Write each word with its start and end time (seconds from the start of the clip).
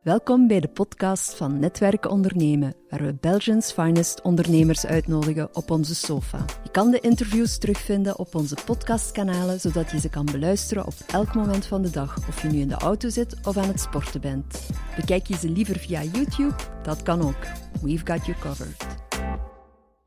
Welkom 0.00 0.46
bij 0.46 0.60
de 0.60 0.68
podcast 0.68 1.34
van 1.34 1.58
Netwerken 1.58 2.10
Ondernemen, 2.10 2.74
waar 2.88 3.02
we 3.02 3.16
Belgians 3.20 3.72
finest 3.72 4.22
ondernemers 4.22 4.86
uitnodigen 4.86 5.48
op 5.56 5.70
onze 5.70 5.94
sofa. 5.94 6.44
Je 6.62 6.70
kan 6.70 6.90
de 6.90 7.00
interviews 7.00 7.58
terugvinden 7.58 8.18
op 8.18 8.34
onze 8.34 8.56
podcastkanalen, 8.64 9.60
zodat 9.60 9.90
je 9.90 10.00
ze 10.00 10.08
kan 10.08 10.24
beluisteren 10.24 10.86
op 10.86 10.94
elk 11.12 11.34
moment 11.34 11.66
van 11.66 11.82
de 11.82 11.90
dag, 11.90 12.16
of 12.28 12.42
je 12.42 12.48
nu 12.48 12.58
in 12.58 12.68
de 12.68 12.74
auto 12.74 13.08
zit 13.08 13.46
of 13.46 13.56
aan 13.56 13.68
het 13.68 13.80
sporten 13.80 14.20
bent. 14.20 14.70
Bekijk 14.96 15.26
je 15.26 15.36
ze 15.36 15.50
liever 15.50 15.78
via 15.78 16.02
YouTube? 16.02 16.54
Dat 16.82 17.02
kan 17.02 17.22
ook. 17.22 17.46
We've 17.82 18.06
got 18.06 18.26
you 18.26 18.38
covered. 18.38 18.86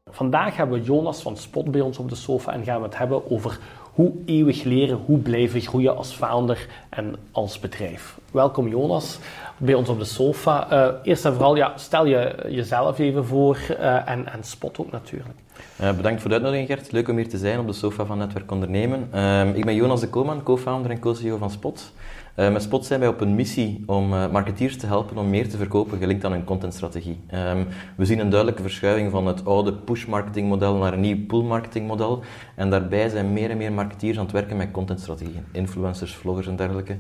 Vandaag 0.05 0.55
hebben 0.55 0.79
we 0.79 0.85
Jonas 0.85 1.21
van 1.21 1.37
Spot 1.37 1.71
bij 1.71 1.81
ons 1.81 1.97
op 1.97 2.09
de 2.09 2.15
sofa 2.15 2.53
en 2.53 2.63
gaan 2.63 2.79
we 2.79 2.85
het 2.85 2.97
hebben 2.97 3.31
over 3.31 3.59
hoe 3.93 4.11
eeuwig 4.25 4.63
leren, 4.63 4.99
hoe 5.05 5.17
blijven 5.17 5.61
groeien 5.61 5.97
als 5.97 6.13
founder 6.13 6.67
en 6.89 7.15
als 7.31 7.59
bedrijf. 7.59 8.17
Welkom 8.31 8.67
Jonas 8.67 9.19
bij 9.57 9.73
ons 9.73 9.89
op 9.89 9.99
de 9.99 10.05
sofa. 10.05 10.71
Uh, 10.71 10.93
eerst 11.03 11.25
en 11.25 11.33
vooral, 11.33 11.55
ja, 11.55 11.73
stel 11.77 12.05
je 12.05 12.35
jezelf 12.49 12.99
even 12.99 13.25
voor 13.25 13.57
uh, 13.69 14.09
en, 14.09 14.33
en 14.33 14.43
Spot 14.43 14.79
ook 14.79 14.91
natuurlijk. 14.91 15.39
Uh, 15.81 15.91
bedankt 15.95 16.21
voor 16.21 16.29
de 16.29 16.35
uitnodiging 16.35 16.69
Gert. 16.69 16.91
Leuk 16.91 17.09
om 17.09 17.15
hier 17.15 17.29
te 17.29 17.37
zijn 17.37 17.59
op 17.59 17.67
de 17.67 17.73
sofa 17.73 18.05
van 18.05 18.17
Netwerk 18.17 18.51
Ondernemen. 18.51 19.07
Ehm, 19.11 19.47
ik 19.47 19.65
ben 19.65 19.75
Jonas 19.75 19.99
de 19.99 20.09
Koman, 20.09 20.43
co-founder 20.43 20.91
en 20.91 20.99
co-CEO 20.99 21.37
van 21.37 21.51
Spot. 21.51 21.91
Met 22.35 22.61
Spot 22.61 22.85
zijn 22.85 22.99
wij 22.99 23.09
op 23.09 23.21
een 23.21 23.35
missie 23.35 23.83
om 23.85 24.07
marketeers 24.07 24.77
te 24.77 24.85
helpen 24.85 25.17
om 25.17 25.29
meer 25.29 25.49
te 25.49 25.57
verkopen 25.57 25.97
gelinkt 25.97 26.25
aan 26.25 26.31
hun 26.31 26.43
contentstrategie. 26.43 27.19
Um, 27.33 27.67
we 27.95 28.05
zien 28.05 28.19
een 28.19 28.29
duidelijke 28.29 28.61
verschuiving 28.61 29.11
van 29.11 29.27
het 29.27 29.45
oude 29.45 29.73
push-marketing 29.73 30.47
model 30.47 30.75
naar 30.75 30.93
een 30.93 30.99
nieuw 30.99 31.25
pull-marketing 31.25 31.87
model. 31.87 32.23
En 32.55 32.69
daarbij 32.69 33.09
zijn 33.09 33.33
meer 33.33 33.49
en 33.49 33.57
meer 33.57 33.71
marketeers 33.71 34.17
aan 34.17 34.23
het 34.23 34.33
werken 34.33 34.57
met 34.57 34.71
contentstrategieën. 34.71 35.45
Influencers, 35.51 36.15
vloggers 36.15 36.47
en 36.47 36.55
dergelijke. 36.55 36.97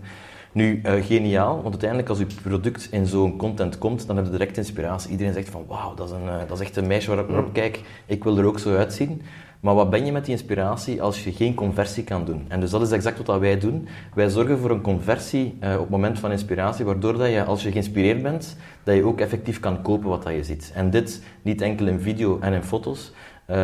Nu, 0.51 0.81
uh, 0.85 1.05
geniaal, 1.05 1.53
want 1.55 1.69
uiteindelijk 1.69 2.09
als 2.09 2.17
je 2.17 2.27
product 2.41 2.87
in 2.91 3.05
zo'n 3.05 3.37
content 3.37 3.77
komt, 3.77 4.07
dan 4.07 4.15
heb 4.15 4.25
je 4.25 4.31
direct 4.31 4.57
inspiratie. 4.57 5.11
Iedereen 5.11 5.33
zegt 5.33 5.49
van, 5.49 5.65
wauw, 5.67 5.93
dat, 5.93 6.09
is 6.09 6.15
uh, 6.25 6.37
dat 6.47 6.59
is 6.59 6.65
echt 6.65 6.75
een 6.75 6.87
meisje 6.87 7.15
waarop 7.15 7.47
ik 7.47 7.53
kijk, 7.53 7.81
ik 8.05 8.23
wil 8.23 8.37
er 8.37 8.45
ook 8.45 8.59
zo 8.59 8.75
uitzien. 8.75 9.21
Maar 9.63 9.75
wat 9.75 9.89
ben 9.89 10.05
je 10.05 10.11
met 10.11 10.25
die 10.25 10.33
inspiratie 10.33 11.01
als 11.01 11.23
je 11.23 11.31
geen 11.31 11.53
conversie 11.53 12.03
kan 12.03 12.25
doen? 12.25 12.45
En 12.47 12.59
dus 12.59 12.69
dat 12.69 12.81
is 12.81 12.91
exact 12.91 13.27
wat 13.27 13.39
wij 13.39 13.59
doen. 13.59 13.87
Wij 14.13 14.29
zorgen 14.29 14.57
voor 14.59 14.71
een 14.71 14.81
conversie 14.81 15.57
uh, 15.61 15.73
op 15.73 15.79
het 15.79 15.89
moment 15.89 16.19
van 16.19 16.31
inspiratie, 16.31 16.85
waardoor 16.85 17.17
dat 17.17 17.29
je, 17.29 17.43
als 17.43 17.63
je 17.63 17.71
geïnspireerd 17.71 18.21
bent, 18.21 18.57
dat 18.83 18.95
je 18.95 19.05
ook 19.05 19.19
effectief 19.19 19.59
kan 19.59 19.81
kopen 19.81 20.09
wat 20.09 20.23
dat 20.23 20.33
je 20.33 20.43
ziet. 20.43 20.71
En 20.75 20.89
dit 20.89 21.23
niet 21.41 21.61
enkel 21.61 21.87
in 21.87 21.99
video 21.99 22.39
en 22.39 22.53
in 22.53 22.63
foto's, 22.63 23.11
uh, 23.47 23.55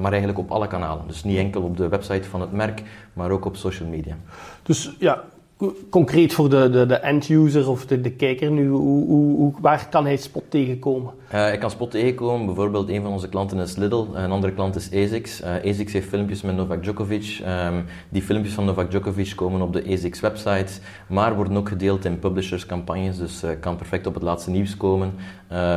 maar 0.00 0.10
eigenlijk 0.10 0.38
op 0.38 0.50
alle 0.50 0.66
kanalen. 0.66 1.06
Dus 1.06 1.24
niet 1.24 1.38
enkel 1.38 1.62
op 1.62 1.76
de 1.76 1.88
website 1.88 2.28
van 2.28 2.40
het 2.40 2.52
merk, 2.52 2.82
maar 3.12 3.30
ook 3.30 3.44
op 3.44 3.56
social 3.56 3.88
media. 3.88 4.16
Dus 4.62 4.96
ja, 4.98 5.24
concreet 5.90 6.32
voor 6.32 6.48
de, 6.48 6.70
de, 6.70 6.86
de 6.86 6.94
end-user 6.94 7.70
of 7.70 7.86
de, 7.86 8.00
de 8.00 8.10
kijker 8.10 8.50
nu, 8.50 8.68
hoe, 8.68 9.06
hoe, 9.06 9.52
waar 9.60 9.88
kan 9.90 10.04
hij 10.04 10.16
Spot 10.16 10.44
tegenkomen? 10.48 11.12
Uh, 11.34 11.52
ik 11.52 11.60
kan 11.60 11.70
Spot 11.70 11.90
tegenkomen, 11.90 12.46
bijvoorbeeld 12.46 12.88
een 12.88 13.02
van 13.02 13.12
onze 13.12 13.28
klanten 13.28 13.58
is 13.58 13.76
Lidl, 13.76 14.06
een 14.14 14.30
andere 14.30 14.52
klant 14.52 14.76
is 14.76 14.86
ASICS. 14.92 15.40
Uh, 15.40 15.70
ASICS 15.70 15.92
heeft 15.92 16.08
filmpjes 16.08 16.42
met 16.42 16.56
Novak 16.56 16.82
Djokovic. 16.82 17.40
Um, 17.46 17.84
die 18.08 18.22
filmpjes 18.22 18.54
van 18.54 18.64
Novak 18.64 18.90
Djokovic 18.90 19.32
komen 19.36 19.62
op 19.62 19.72
de 19.72 19.84
ASICS 19.92 20.20
website, 20.20 20.72
maar 21.06 21.34
worden 21.34 21.56
ook 21.56 21.68
gedeeld 21.68 22.04
in 22.04 22.18
publishers 22.18 22.66
campagnes, 22.66 23.18
dus 23.18 23.44
uh, 23.44 23.50
kan 23.60 23.76
perfect 23.76 24.06
op 24.06 24.14
het 24.14 24.22
laatste 24.22 24.50
nieuws 24.50 24.76
komen. 24.76 25.14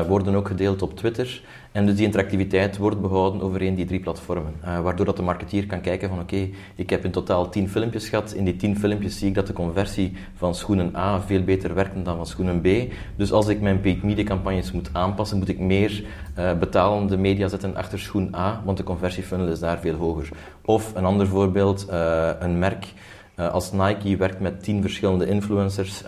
worden 0.08 0.36
ook 0.36 0.48
gedeeld 0.48 0.82
op 0.82 0.96
Twitter. 0.96 1.42
En 1.76 1.86
dus 1.86 1.96
die 1.96 2.06
interactiviteit 2.06 2.78
wordt 2.78 3.02
behouden 3.02 3.42
over 3.42 3.62
een 3.62 3.76
die 3.76 3.86
drie 3.86 4.00
platformen. 4.00 4.54
Uh, 4.64 4.80
waardoor 4.80 5.06
dat 5.06 5.16
de 5.16 5.22
marketeer 5.22 5.66
kan 5.66 5.82
kijken 5.82 6.10
van 6.10 6.20
oké, 6.20 6.50
ik 6.76 6.90
heb 6.90 7.06
in 7.06 7.12
totaal 7.12 7.50
tien 7.50 7.70
filmpjes 7.70 8.10
gehad. 8.10 8.34
In 8.34 8.44
die 8.44 8.56
tien 8.56 8.78
filmpjes 8.78 9.18
zie 9.18 9.28
ik 9.28 9.34
dat 9.34 9.48
de 9.48 9.54
conversie 9.54 10.14
van 10.36 10.56
schoenen 10.56 10.96
A 10.96 11.22
veel 11.22 11.44
beter 11.44 11.74
werkt 11.74 12.06
dan 12.06 12.16
van 12.16 12.26
schoenen 12.26 12.62
B. 12.62 12.68
Dus 13.16 13.32
als 13.32 13.48
ik 13.48 13.62
mijn 13.62 13.82
paid 13.82 14.04
media 14.04 14.24
campagnes 14.24 14.72
moet 14.72 14.90
aanpassen, 14.92 15.38
moet 15.38 15.50
ik 15.50 15.60
meer 15.60 16.04
uh, 16.38 16.54
betalende 16.58 17.18
media 17.18 17.48
zetten 17.48 17.76
achter 17.76 18.00
schoen 18.00 18.36
A, 18.36 18.62
want 18.66 18.78
de 18.78 18.84
conversiefunnel 18.84 19.48
is 19.48 19.60
daar 19.60 19.80
veel 19.80 19.96
hoger. 19.96 20.30
Of 20.66 20.96
een 20.96 21.06
ander 21.06 21.28
voorbeeld, 21.28 21.88
uh, 21.90 22.30
een 22.40 22.60
merk 22.60 22.94
als 23.36 23.72
Nike 23.72 24.18
werkt 24.18 24.40
met 24.40 24.64
tien 24.64 24.82
verschillende 24.82 25.28
influencers. 25.28 26.04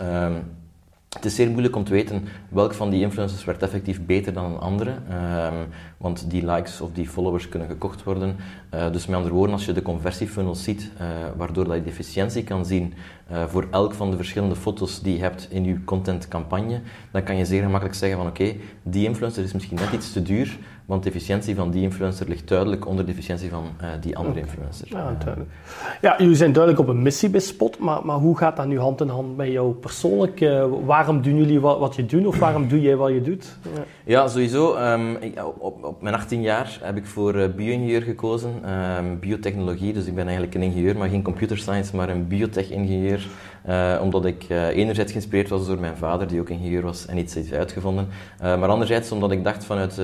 Ehm, 1.17 1.25
het 1.25 1.25
is 1.25 1.35
zeer 1.35 1.49
moeilijk 1.49 1.75
om 1.75 1.83
te 1.83 1.91
weten 1.91 2.27
welk 2.49 2.73
van 2.73 2.89
die 2.89 3.01
influencers 3.01 3.45
werkt 3.45 3.61
effectief 3.61 4.05
beter 4.05 4.33
dan 4.33 4.45
een 4.45 4.59
andere, 4.59 4.91
um, 4.91 5.67
want 5.97 6.29
die 6.29 6.45
likes 6.45 6.81
of 6.81 6.91
die 6.91 7.07
followers 7.07 7.49
kunnen 7.49 7.67
gekocht 7.67 8.03
worden. 8.03 8.35
Uh, 8.73 8.91
dus 8.91 9.05
met 9.05 9.15
andere 9.15 9.33
woorden, 9.33 9.55
als 9.55 9.65
je 9.65 9.73
de 9.73 9.81
conversiefunnels 9.81 10.63
ziet, 10.63 10.91
uh, 11.01 11.07
waardoor 11.37 11.65
dat 11.65 11.75
je 11.75 11.83
de 11.83 11.89
efficiëntie 11.89 12.43
kan 12.43 12.65
zien 12.65 12.93
uh, 13.31 13.45
voor 13.45 13.67
elk 13.71 13.93
van 13.93 14.11
de 14.11 14.15
verschillende 14.15 14.55
foto's 14.55 15.01
die 15.01 15.15
je 15.15 15.21
hebt 15.21 15.47
in 15.49 15.63
je 15.63 15.83
contentcampagne, 15.83 16.81
dan 17.11 17.23
kan 17.23 17.37
je 17.37 17.45
zeer 17.45 17.61
gemakkelijk 17.61 17.95
zeggen 17.95 18.17
van 18.17 18.27
oké, 18.27 18.55
die 18.83 19.07
influencer 19.07 19.43
is 19.43 19.53
misschien 19.53 19.77
net 19.77 19.93
iets 19.93 20.11
te 20.11 20.21
duur, 20.21 20.57
want 20.87 21.03
de 21.03 21.09
efficiëntie 21.09 21.55
van 21.55 21.71
die 21.71 21.81
influencer 21.81 22.27
ligt 22.27 22.47
duidelijk 22.47 22.87
onder 22.87 23.05
de 23.05 23.11
efficiëntie 23.11 23.49
van 23.49 23.63
uh, 23.81 23.87
die 24.01 24.17
andere 24.17 24.39
influencer. 24.39 24.87
Ja, 24.89 25.15
duidelijk. 25.23 25.51
Ja, 26.01 26.15
jullie 26.17 26.35
zijn 26.35 26.53
duidelijk 26.53 26.83
op 26.83 26.95
een 26.95 27.01
missie 27.01 27.29
bij 27.29 27.39
Spot, 27.39 27.79
maar, 27.79 28.05
maar 28.05 28.17
hoe 28.17 28.37
gaat 28.37 28.57
dat 28.57 28.65
nu 28.67 28.79
hand 28.79 29.01
in 29.01 29.07
hand 29.07 29.37
met 29.37 29.47
jou 29.47 29.73
persoonlijk? 29.73 30.41
Uh, 30.41 30.65
waarom 30.85 31.21
doen 31.21 31.37
jullie 31.37 31.59
wat, 31.59 31.79
wat, 31.79 31.95
je 31.95 32.05
doet 32.05 32.25
of 32.25 32.39
waarom 32.39 32.67
doe 32.67 32.81
jij 32.81 32.95
wat 32.95 33.11
je 33.11 33.21
doet? 33.21 33.57
Ja, 33.61 33.83
ja 34.03 34.27
sowieso. 34.27 34.77
Um, 34.77 35.15
ik, 35.15 35.43
op, 35.59 35.83
op, 35.83 36.01
mijn 36.01 36.15
18 36.15 36.41
jaar 36.41 36.79
heb 36.81 36.97
ik 36.97 37.05
voor 37.05 37.35
uh, 37.35 37.47
bio-ingenieur 37.55 38.01
gekozen, 38.01 38.51
um, 38.97 39.19
biotechnologie. 39.19 39.93
Dus 39.93 40.05
ik 40.05 40.15
ben 40.15 40.25
eigenlijk 40.25 40.55
een 40.55 40.61
ingenieur, 40.61 40.97
maar 40.97 41.09
geen 41.09 41.23
computer 41.23 41.57
science, 41.57 41.95
maar 41.95 42.09
een 42.09 42.27
biotech-ingenieur. 42.27 43.27
Uh, 43.69 43.99
omdat 44.01 44.25
ik 44.25 44.45
uh, 44.49 44.67
enerzijds 44.67 45.11
geïnspireerd 45.11 45.49
was 45.49 45.67
door 45.67 45.79
mijn 45.79 45.97
vader, 45.97 46.27
die 46.27 46.39
ook 46.39 46.49
ingenieur 46.49 46.81
was 46.81 47.05
en 47.05 47.17
iets 47.17 47.33
heeft 47.33 47.53
uitgevonden. 47.53 48.07
Uh, 48.43 48.59
maar 48.59 48.69
anderzijds 48.69 49.11
omdat 49.11 49.31
ik 49.31 49.43
dacht 49.43 49.65
vanuit, 49.65 49.99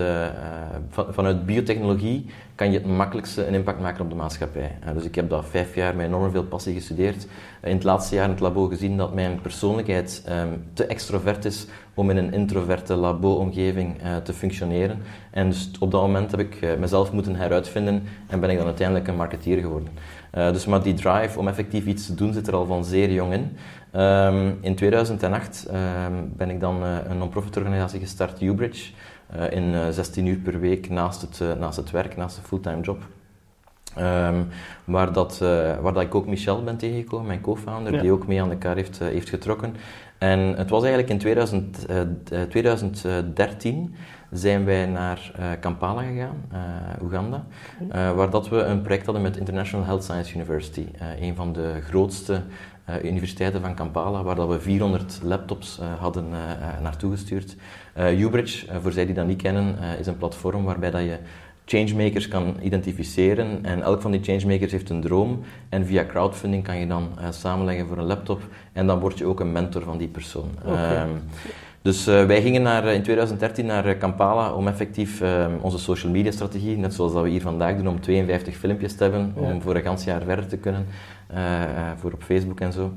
van, 0.89 1.13
vanuit 1.13 1.45
biotechnologie 1.45 2.25
kan 2.55 2.71
je 2.71 2.77
het 2.77 2.87
makkelijkste 2.87 3.47
een 3.47 3.53
impact 3.53 3.79
maken 3.79 4.03
op 4.03 4.09
de 4.09 4.15
maatschappij. 4.15 4.77
dus 4.93 5.03
ik 5.03 5.15
heb 5.15 5.29
dat 5.29 5.45
vijf 5.49 5.75
jaar 5.75 5.95
met 5.95 6.05
enorm 6.05 6.31
veel 6.31 6.43
passie 6.43 6.73
gestudeerd. 6.73 7.27
in 7.63 7.73
het 7.73 7.83
laatste 7.83 8.15
jaar 8.15 8.23
in 8.23 8.31
het 8.31 8.39
labo 8.39 8.67
gezien 8.67 8.97
dat 8.97 9.13
mijn 9.13 9.41
persoonlijkheid 9.41 10.25
um, 10.29 10.63
te 10.73 10.85
extrovert 10.85 11.45
is 11.45 11.65
om 11.93 12.09
in 12.09 12.17
een 12.17 12.33
introverte 12.33 12.95
labo-omgeving 12.95 13.95
te 14.23 14.33
functioneren. 14.33 15.01
En 15.31 15.49
dus 15.49 15.71
op 15.79 15.91
dat 15.91 16.01
moment 16.01 16.31
heb 16.31 16.39
ik 16.39 16.77
mezelf 16.79 17.11
moeten 17.11 17.35
heruitvinden 17.35 18.03
en 18.27 18.39
ben 18.39 18.49
ik 18.49 18.57
dan 18.57 18.65
uiteindelijk 18.65 19.07
een 19.07 19.15
marketeer 19.15 19.57
geworden. 19.57 19.89
Dus 20.31 20.65
maar 20.65 20.83
die 20.83 20.93
drive 20.93 21.39
om 21.39 21.47
effectief 21.47 21.85
iets 21.85 22.05
te 22.05 22.15
doen 22.15 22.33
zit 22.33 22.47
er 22.47 22.55
al 22.55 22.65
van 22.65 22.85
zeer 22.85 23.11
jong 23.11 23.33
in. 23.33 23.57
Um, 24.01 24.57
in 24.61 24.75
2008 24.75 25.67
um, 25.69 26.33
ben 26.37 26.49
ik 26.49 26.59
dan 26.59 26.83
een 26.83 27.17
non-profit 27.17 27.57
organisatie 27.57 27.99
gestart, 27.99 28.41
Ubridge, 28.41 28.91
in 29.49 29.93
16 29.93 30.25
uur 30.25 30.37
per 30.37 30.59
week 30.59 30.89
naast 30.89 31.21
het, 31.21 31.59
naast 31.59 31.77
het 31.77 31.91
werk, 31.91 32.15
naast 32.15 32.35
de 32.35 32.41
fulltime 32.41 32.81
job. 32.81 33.05
Um, 33.99 34.47
waar, 34.83 35.13
dat, 35.13 35.37
waar 35.81 35.93
dat 35.93 36.01
ik 36.01 36.15
ook 36.15 36.27
Michel 36.27 36.63
ben 36.63 36.77
tegengekomen, 36.77 37.27
mijn 37.27 37.41
co-founder, 37.41 37.93
ja. 37.93 38.01
die 38.01 38.11
ook 38.11 38.27
mee 38.27 38.41
aan 38.41 38.49
de 38.49 38.57
kar 38.57 38.75
heeft, 38.75 38.99
heeft 38.99 39.29
getrokken. 39.29 39.75
En 40.17 40.39
het 40.39 40.69
was 40.69 40.83
eigenlijk 40.83 41.11
in 41.11 41.19
2000, 41.19 41.87
2013 42.49 43.95
zijn 44.31 44.65
wij 44.65 44.85
naar 44.85 45.31
Kampala 45.59 46.01
gegaan, 46.01 46.45
Oeganda, 47.01 47.45
waar 47.91 48.29
dat 48.29 48.49
we 48.49 48.57
een 48.57 48.81
project 48.81 49.05
hadden 49.05 49.23
met 49.23 49.37
International 49.37 49.85
Health 49.85 50.03
Science 50.03 50.35
University, 50.35 50.85
een 51.19 51.35
van 51.35 51.53
de 51.53 51.81
grootste 51.81 52.41
universiteiten 53.03 53.61
van 53.61 53.75
Kampala, 53.75 54.23
waar 54.23 54.35
dat 54.35 54.49
we 54.49 54.59
400 54.59 55.19
laptops 55.23 55.79
hadden 55.99 56.29
naartoe 56.81 57.11
gestuurd. 57.11 57.55
Ubridge, 57.95 58.81
voor 58.81 58.91
zij 58.91 59.05
die 59.05 59.15
dat 59.15 59.27
niet 59.27 59.41
kennen, 59.41 59.77
is 59.99 60.07
een 60.07 60.17
platform 60.17 60.63
waarbij 60.63 60.91
dat 60.91 61.01
je 61.01 61.17
changemakers 61.65 62.27
kan 62.27 62.55
identificeren 62.61 63.65
en 63.65 63.81
elk 63.81 64.01
van 64.01 64.11
die 64.11 64.23
changemakers 64.23 64.71
heeft 64.71 64.89
een 64.89 65.01
droom 65.01 65.43
en 65.69 65.85
via 65.85 66.05
crowdfunding 66.05 66.63
kan 66.63 66.77
je 66.77 66.87
dan 66.87 67.09
samenleggen 67.29 67.87
voor 67.87 67.97
een 67.97 68.05
laptop 68.05 68.41
en 68.73 68.87
dan 68.87 68.99
word 68.99 69.17
je 69.17 69.25
ook 69.25 69.39
een 69.39 69.51
mentor 69.51 69.83
van 69.83 69.97
die 69.97 70.07
persoon. 70.07 70.49
Okay. 70.65 71.01
Um, 71.01 71.21
dus 71.83 72.07
uh, 72.07 72.25
wij 72.25 72.41
gingen 72.41 72.61
naar, 72.61 72.85
in 72.85 73.03
2013 73.03 73.65
naar 73.65 73.95
Kampala 73.95 74.53
om 74.53 74.67
effectief 74.67 75.21
uh, 75.21 75.45
onze 75.61 75.79
social 75.79 76.11
media 76.11 76.31
strategie, 76.31 76.77
net 76.77 76.93
zoals 76.93 77.13
dat 77.13 77.23
we 77.23 77.29
hier 77.29 77.41
vandaag 77.41 77.75
doen, 77.75 77.87
om 77.87 78.01
52 78.01 78.55
filmpjes 78.55 78.95
te 78.95 79.03
hebben, 79.03 79.33
om 79.35 79.61
voor 79.61 79.75
een 79.75 79.81
gans 79.81 80.03
jaar 80.03 80.21
verder 80.21 80.47
te 80.47 80.57
kunnen, 80.57 80.85
uh, 81.33 81.61
voor 81.97 82.11
op 82.11 82.23
Facebook 82.23 82.59
en 82.59 82.73
zo. 82.73 82.91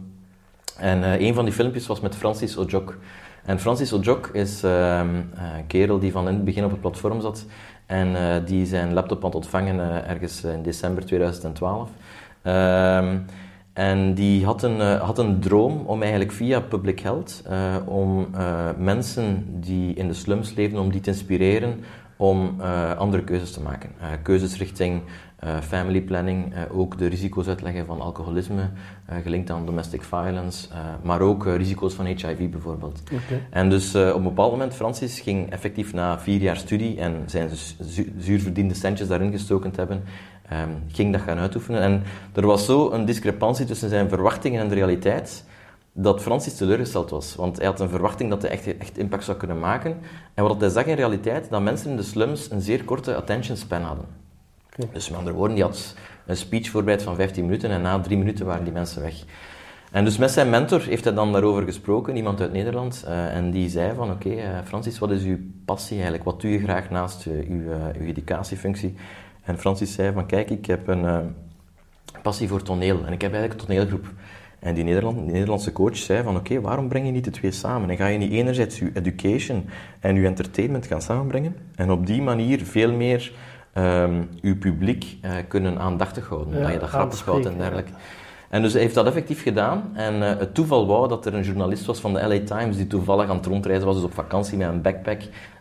En 0.79 1.23
een 1.23 1.35
van 1.35 1.45
die 1.45 1.55
filmpjes 1.55 1.87
was 1.87 2.01
met 2.01 2.17
Francis 2.17 2.57
Ojok. 2.57 2.99
En 3.45 3.61
Francis 3.61 3.93
Ojok 3.93 4.27
is 4.33 4.63
een 4.63 5.67
kerel 5.67 5.99
die 5.99 6.13
van 6.13 6.29
in 6.29 6.35
het 6.35 6.45
begin 6.45 6.65
op 6.65 6.71
het 6.71 6.81
platform 6.81 7.21
zat 7.21 7.47
en 7.87 8.45
die 8.45 8.67
zijn 8.67 8.93
laptop 8.93 9.23
het 9.23 9.35
ontvangen 9.35 10.07
ergens 10.09 10.45
in 10.45 10.63
december 10.63 11.07
2012. 11.07 11.91
En 13.77 14.15
die 14.15 14.45
had 14.45 14.63
een, 14.63 14.77
uh, 14.77 15.03
had 15.03 15.19
een 15.19 15.41
droom 15.41 15.83
om 15.87 16.01
eigenlijk 16.01 16.33
via 16.33 16.61
public 16.61 17.01
health, 17.01 17.43
uh, 17.51 17.77
om 17.85 18.29
uh, 18.35 18.69
mensen 18.79 19.45
die 19.61 19.95
in 19.95 20.09
de 20.09 20.15
slums 20.15 20.55
leven, 20.55 20.79
om 20.79 20.91
die 20.91 21.01
te 21.01 21.11
inspireren 21.11 21.85
om 22.19 22.61
andere 22.99 23.25
keuzes 23.25 23.53
te 23.53 23.61
maken. 23.61 23.91
keuzes 24.23 24.59
richting 24.59 25.03
family 25.63 26.03
planning, 26.03 26.55
ook 26.71 26.99
de 26.99 27.07
risico's 27.07 27.47
uitleggen 27.49 27.87
van 27.87 28.01
alcoholisme, 28.01 28.71
gelinkt 29.23 29.51
aan 29.51 29.67
domestic 29.67 30.03
violence, 30.03 30.69
maar 31.03 31.21
ook 31.21 31.47
risico's 31.47 31.95
van 31.95 32.05
HIV 32.05 32.51
bijvoorbeeld. 32.51 33.03
En 33.51 33.71
dus 33.71 33.95
op 33.95 34.15
een 34.15 34.23
bepaald 34.23 34.51
moment, 34.51 34.75
Francis 34.75 35.21
ging 35.21 35.51
effectief 35.51 35.93
na 35.93 36.19
vier 36.19 36.41
jaar 36.41 36.57
studie 36.57 37.01
en 37.01 37.23
zijn 37.27 37.51
zuurverdiende 38.19 38.75
centjes 38.75 39.09
daarin 39.09 39.31
gestoken 39.31 39.71
te 39.71 39.81
hebben, 39.81 40.03
um, 40.53 40.83
ging 40.89 41.13
dat 41.13 41.21
gaan 41.21 41.39
uitoefenen. 41.39 41.81
En 41.81 42.03
er 42.35 42.47
was 42.47 42.65
zo 42.65 42.91
een 42.91 43.05
discrepantie 43.05 43.67
tussen 43.67 43.89
zijn 43.89 44.09
verwachtingen 44.09 44.61
en 44.61 44.69
de 44.69 44.75
realiteit, 44.75 45.45
dat 45.93 46.23
Francis 46.23 46.57
teleurgesteld 46.57 47.11
was. 47.11 47.35
Want 47.35 47.57
hij 47.57 47.67
had 47.67 47.81
een 47.81 47.89
verwachting 47.89 48.31
dat 48.31 48.43
hij 48.43 48.51
echt, 48.51 48.77
echt 48.79 48.99
impact 48.99 49.25
zou 49.25 49.37
kunnen 49.37 49.59
maken. 49.59 49.97
En 50.35 50.45
wat 50.45 50.61
hij 50.61 50.71
zag 50.71 50.85
in 50.85 50.95
realiteit, 50.95 51.51
dat 51.51 51.63
mensen 51.63 51.91
in 51.91 51.97
de 51.97 52.03
slums 52.03 52.51
een 52.51 52.61
zeer 52.61 52.85
korte 52.85 53.17
attention 53.17 53.57
span 53.57 53.83
hadden. 53.83 54.05
Dus 54.93 55.09
met 55.09 55.19
andere 55.19 55.37
woorden, 55.37 55.55
die 55.55 55.65
had 55.65 55.95
een 56.27 56.37
speech 56.37 56.71
voorbereid 56.71 57.03
van 57.03 57.15
15 57.15 57.45
minuten 57.45 57.71
en 57.71 57.83
na 57.83 58.01
drie 58.01 58.19
minuten 58.19 58.47
waren 58.47 58.65
die 58.65 58.73
mensen 58.73 59.03
weg. 59.03 59.15
En 59.91 60.05
dus 60.05 60.17
met 60.17 60.31
zijn 60.31 60.51
mentor 60.51 60.83
heeft 60.83 61.05
hij 61.05 61.15
dan 61.15 61.33
daarover 61.33 61.63
gesproken, 61.63 62.17
iemand 62.17 62.41
uit 62.41 62.53
Nederland, 62.53 63.05
uh, 63.09 63.37
en 63.37 63.51
die 63.51 63.69
zei 63.69 63.95
van 63.95 64.11
oké, 64.11 64.29
uh, 64.29 64.59
Francis, 64.65 64.99
wat 64.99 65.11
is 65.11 65.25
uw 65.25 65.39
passie 65.65 65.95
eigenlijk? 65.95 66.25
Wat 66.25 66.41
doe 66.41 66.51
je 66.51 66.59
graag 66.59 66.91
naast 66.91 67.27
uh, 67.27 67.49
uw, 67.49 67.63
uw 68.01 68.07
educatiefunctie? 68.07 68.95
En 69.43 69.59
Francis 69.59 69.93
zei 69.93 70.13
van 70.13 70.27
kijk, 70.27 70.51
ik 70.51 70.67
heb 70.67 70.89
een 70.89 71.35
passie 72.23 72.49
voor 72.49 72.63
toneel 72.63 73.05
en 73.05 73.13
ik 73.13 73.23
heb 73.23 73.33
eigenlijk 73.33 73.61
een 73.61 73.67
toneelgroep. 73.67 74.07
En 74.59 74.75
die, 74.75 74.85
Nederland, 74.85 75.27
Nederlandse 75.27 75.73
coach 75.73 75.97
zei 75.97 76.23
van 76.23 76.37
oké, 76.37 76.61
waarom 76.61 76.89
breng 76.89 77.07
je 77.07 77.13
niet 77.13 77.25
de 77.25 77.31
twee 77.31 77.51
samen? 77.51 77.91
En 77.91 77.97
ga 77.97 78.07
je 78.07 78.19
niet 78.19 78.33
enerzijds 78.33 78.79
je 78.79 78.91
education 78.95 79.65
en 80.01 80.15
je 80.15 80.27
entertainment 80.27 80.87
gaan 80.87 81.03
samenbrengen 81.03 81.57
en 81.75 81.91
op 81.91 82.07
die 82.07 82.23
manier 82.23 82.65
veel 82.65 82.93
meer 82.93 83.33
um, 83.79 84.29
je 84.41 84.57
publiek 84.57 85.17
uh, 85.25 85.31
kunnen 85.49 85.79
aandachtig 85.79 86.29
houden. 86.29 86.63
dat 86.63 86.73
je 86.73 86.79
dat 86.79 86.89
grappig 86.89 87.25
houdt 87.25 87.47
en 87.47 87.59
dergelijke. 87.59 87.93
En 88.49 88.63
dus 88.63 88.73
hij 88.73 88.83
heeft 88.83 88.95
dat 88.95 89.07
effectief 89.07 89.43
gedaan. 89.43 89.91
En 89.95 90.15
uh, 90.15 90.29
het 90.39 90.55
toeval 90.55 90.87
wou 90.87 91.09
dat 91.09 91.27
er 91.27 91.35
een 91.35 91.43
journalist 91.43 91.85
was 91.85 92.01
van 92.01 92.15
de 92.15 92.29
LA 92.29 92.57
Times 92.59 92.77
die 92.77 92.87
toevallig 92.87 93.29
aan 93.29 93.37
het 93.37 93.47
rondreizen 93.47 93.87
was, 93.87 93.97
dus 93.97 94.05
op 94.05 94.15
vakantie 94.15 94.59
met 94.59 94.69
een 94.69 94.83
backpack. 94.83 95.21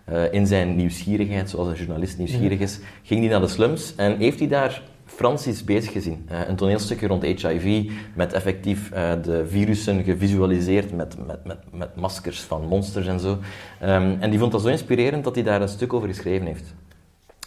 Uh, 0.09 0.33
in 0.33 0.47
zijn 0.47 0.75
nieuwsgierigheid, 0.75 1.49
zoals 1.49 1.67
een 1.67 1.75
journalist 1.75 2.17
nieuwsgierig 2.17 2.59
is, 2.59 2.79
ging 3.03 3.19
hij 3.19 3.29
naar 3.29 3.41
de 3.41 3.47
slums 3.47 3.95
en 3.95 4.17
heeft 4.17 4.39
hij 4.39 4.47
daar 4.47 4.81
Francis 5.05 5.63
bezig 5.63 5.91
gezien. 5.91 6.27
Uh, 6.31 6.47
een 6.47 6.55
toneelstukje 6.55 7.07
rond 7.07 7.23
HIV, 7.23 7.91
met 8.13 8.33
effectief 8.33 8.91
uh, 8.93 9.11
de 9.23 9.45
virussen 9.47 10.03
gevisualiseerd 10.03 10.93
met, 10.93 11.27
met, 11.27 11.45
met, 11.45 11.57
met 11.71 11.95
maskers 11.95 12.39
van 12.39 12.67
monsters 12.67 13.07
en 13.07 13.19
zo. 13.19 13.37
Um, 13.83 14.17
en 14.19 14.29
die 14.29 14.39
vond 14.39 14.51
dat 14.51 14.61
zo 14.61 14.67
inspirerend 14.67 15.23
dat 15.23 15.35
hij 15.35 15.43
daar 15.43 15.61
een 15.61 15.67
stuk 15.67 15.93
over 15.93 16.07
geschreven 16.07 16.47
heeft. 16.47 16.73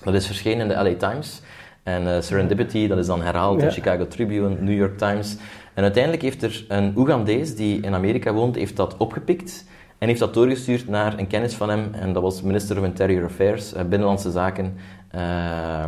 Dat 0.05 0.15
is 0.15 0.27
verschenen 0.27 0.61
in 0.61 0.69
de 0.69 0.83
LA 0.83 1.09
Times. 1.09 1.43
En 1.83 2.03
uh, 2.03 2.21
Serendipity, 2.21 2.87
dat 2.87 2.99
is 2.99 3.07
dan 3.07 3.23
herhaald 3.23 3.63
in 3.63 3.71
Chicago 3.71 4.07
Tribune, 4.07 4.57
New 4.61 4.77
York 4.77 4.99
Times. 4.99 5.37
En 5.75 5.83
uiteindelijk 5.83 6.23
heeft 6.23 6.43
er 6.43 6.65
een 6.69 6.93
Oegandees 6.97 7.57
die 7.57 7.81
in 7.81 7.95
Amerika 7.95 8.33
woont, 8.33 8.57
heeft 8.57 8.77
dat 8.77 8.97
opgepikt 8.97 9.65
en 9.99 10.09
heeft 10.09 10.21
dat 10.21 10.35
doorgestuurd 10.35 10.89
naar 10.89 11.19
een 11.19 11.27
kennis 11.27 11.55
van 11.55 11.69
hem, 11.69 11.89
en 11.93 12.13
dat 12.13 12.23
was 12.23 12.43
Minister 12.43 12.79
of 12.79 12.85
Interior 12.85 13.25
Affairs, 13.25 13.75
uh, 13.75 13.81
Binnenlandse 13.81 14.31
Zaken 14.31 14.77
uh, 15.15 15.85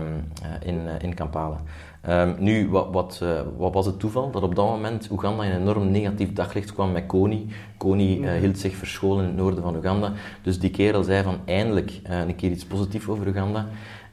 in, 0.60 0.80
in 1.00 1.14
Kampala. 1.14 1.60
Um, 2.08 2.34
nu, 2.38 2.68
wat, 2.68 2.88
wat, 2.92 3.24
wat, 3.56 3.74
was 3.74 3.86
het 3.86 4.00
toeval? 4.00 4.30
Dat 4.30 4.42
op 4.42 4.54
dat 4.54 4.66
moment 4.66 5.08
Oeganda 5.10 5.44
in 5.44 5.50
een 5.50 5.60
enorm 5.60 5.90
negatief 5.90 6.32
daglicht 6.32 6.72
kwam 6.72 6.92
met 6.92 7.06
Kony. 7.06 7.46
Kony 7.76 8.38
hield 8.38 8.58
zich 8.58 8.74
verscholen 8.74 9.22
in 9.22 9.28
het 9.28 9.36
noorden 9.36 9.62
van 9.62 9.76
Oeganda. 9.76 10.12
Dus 10.42 10.58
die 10.58 10.70
kerel 10.70 11.02
zei 11.02 11.22
van 11.22 11.38
eindelijk 11.44 12.00
een 12.02 12.36
keer 12.36 12.50
iets 12.50 12.64
positiefs 12.64 13.08
over 13.08 13.26
Oeganda. 13.26 13.66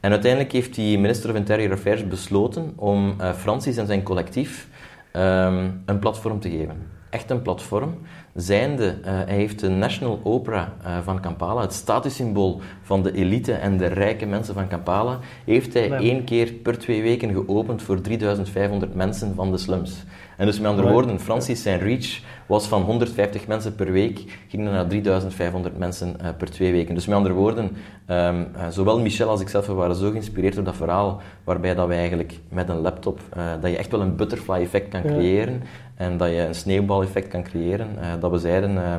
En 0.07 0.13
uiteindelijk 0.13 0.51
heeft 0.51 0.75
die 0.75 0.99
minister 0.99 1.29
of 1.29 1.35
Interior 1.35 1.71
Affairs 1.71 2.07
besloten 2.07 2.73
om 2.75 3.15
Francis 3.37 3.77
en 3.77 3.87
zijn 3.87 4.03
collectief 4.03 4.67
um, 5.13 5.81
een 5.85 5.99
platform 5.99 6.39
te 6.39 6.49
geven. 6.49 6.75
Echt 7.09 7.29
een 7.29 7.41
platform 7.41 7.97
zijnde, 8.33 8.97
uh, 8.99 9.05
hij 9.05 9.35
heeft 9.35 9.59
de 9.59 9.69
National 9.69 10.19
Opera 10.23 10.73
uh, 10.83 10.97
van 11.03 11.19
Kampala, 11.19 11.61
het 11.61 11.73
statussymbool 11.73 12.61
van 12.81 13.03
de 13.03 13.11
elite 13.11 13.53
en 13.53 13.77
de 13.77 13.85
rijke 13.85 14.25
mensen 14.25 14.53
van 14.53 14.67
Kampala, 14.67 15.19
heeft 15.45 15.73
hij 15.73 15.91
één 15.91 16.23
keer 16.23 16.51
per 16.51 16.77
twee 16.77 17.01
weken 17.01 17.33
geopend 17.33 17.81
voor 17.81 18.01
3500 18.01 18.95
mensen 18.95 19.35
van 19.35 19.51
de 19.51 19.57
slums. 19.57 20.03
En 20.37 20.45
dus 20.45 20.59
met 20.59 20.71
andere 20.71 20.91
woorden, 20.91 21.19
Francis 21.19 21.61
zijn 21.61 21.79
reach 21.79 22.19
was 22.47 22.67
van 22.67 22.81
150 22.81 23.47
mensen 23.47 23.75
per 23.75 23.91
week, 23.91 24.23
ging 24.47 24.63
naar 24.63 24.87
3500 24.87 25.77
mensen 25.77 26.15
uh, 26.21 26.27
per 26.37 26.51
twee 26.51 26.71
weken. 26.71 26.95
Dus 26.95 27.05
met 27.05 27.15
andere 27.15 27.35
woorden, 27.35 27.65
um, 27.65 28.47
uh, 28.55 28.67
zowel 28.69 28.99
Michel 28.99 29.29
als 29.29 29.41
ikzelf 29.41 29.67
waren 29.67 29.95
zo 29.95 30.09
geïnspireerd 30.11 30.55
door 30.55 30.63
dat 30.63 30.75
verhaal, 30.75 31.21
waarbij 31.43 31.75
dat 31.75 31.87
we 31.87 31.93
eigenlijk 31.93 32.39
met 32.49 32.69
een 32.69 32.79
laptop, 32.81 33.19
uh, 33.37 33.43
dat 33.61 33.71
je 33.71 33.77
echt 33.77 33.91
wel 33.91 34.01
een 34.01 34.15
butterfly 34.15 34.61
effect 34.61 34.89
kan 34.89 35.01
creëren 35.01 35.63
en 35.95 36.17
dat 36.17 36.29
je 36.29 36.39
een 36.39 36.55
sneeuwbaleffect 36.55 37.27
kan 37.27 37.43
creëren. 37.43 37.87
dat 38.19 38.31
we 38.31 38.37
zeiden, 38.37 38.71
uh, 38.75 38.95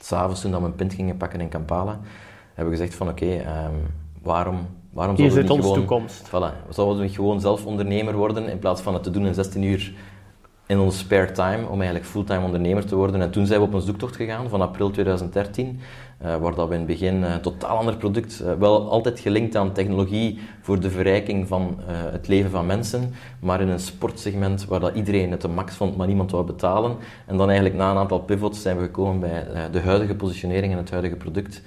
s'avonds 0.00 0.40
toen 0.40 0.50
we 0.50 0.56
een 0.56 0.74
pint 0.74 0.94
gingen 0.94 1.16
pakken 1.16 1.40
in 1.40 1.48
Kampala, 1.48 2.00
hebben 2.54 2.74
we 2.74 2.80
gezegd 2.80 2.94
van 2.94 3.08
oké, 3.08 3.24
okay, 3.24 3.38
um, 3.38 3.86
waarom 4.22 4.66
Waarom 4.92 5.16
zouden 5.16 5.36
we 5.36 5.52
niet 5.52 5.62
gewoon, 5.62 5.74
toekomst. 5.74 6.28
Voilà, 6.28 6.68
zouden 6.68 7.02
we 7.02 7.08
gewoon 7.08 7.40
zelf 7.40 7.66
ondernemer 7.66 8.16
worden 8.16 8.48
in 8.48 8.58
plaats 8.58 8.80
van 8.80 8.94
het 8.94 9.02
te 9.02 9.10
doen 9.10 9.26
in 9.26 9.34
16 9.34 9.62
uur 9.62 9.92
in 10.72 10.78
onze 10.78 10.98
spare 10.98 11.32
time 11.32 11.66
om 11.66 11.76
eigenlijk 11.80 12.10
fulltime 12.10 12.44
ondernemer 12.44 12.86
te 12.86 12.96
worden. 12.96 13.20
En 13.20 13.30
toen 13.30 13.46
zijn 13.46 13.60
we 13.60 13.66
op 13.66 13.72
een 13.72 13.80
zoektocht 13.80 14.16
gegaan 14.16 14.48
van 14.48 14.60
april 14.60 14.90
2013, 14.90 15.80
uh, 16.22 16.36
waar 16.36 16.54
dat 16.54 16.68
we 16.68 16.74
in 16.74 16.80
het 16.80 16.88
begin 16.88 17.22
een 17.22 17.40
totaal 17.40 17.76
ander 17.76 17.96
product, 17.96 18.42
uh, 18.42 18.52
wel 18.58 18.90
altijd 18.90 19.20
gelinkt 19.20 19.56
aan 19.56 19.72
technologie 19.72 20.38
voor 20.60 20.80
de 20.80 20.90
verrijking 20.90 21.48
van 21.48 21.78
het 21.86 22.28
leven 22.28 22.50
van 22.50 22.66
mensen, 22.66 23.14
maar 23.40 23.60
in 23.60 23.68
een 23.68 23.80
sportsegment 23.80 24.64
waar 24.64 24.80
dat 24.80 24.94
iedereen 24.94 25.30
het 25.30 25.40
de 25.40 25.48
max 25.48 25.74
vond, 25.74 25.96
maar 25.96 26.06
niemand 26.06 26.30
wou 26.30 26.44
betalen. 26.44 26.96
En 27.26 27.36
dan 27.36 27.46
eigenlijk 27.46 27.78
na 27.78 27.90
een 27.90 27.96
aantal 27.96 28.20
pivots 28.20 28.62
zijn 28.62 28.76
we 28.76 28.82
gekomen 28.82 29.20
bij 29.20 29.70
de 29.70 29.80
huidige 29.80 30.14
positionering 30.14 30.72
en 30.72 30.78
het 30.78 30.90
huidige 30.90 31.16
product. 31.16 31.62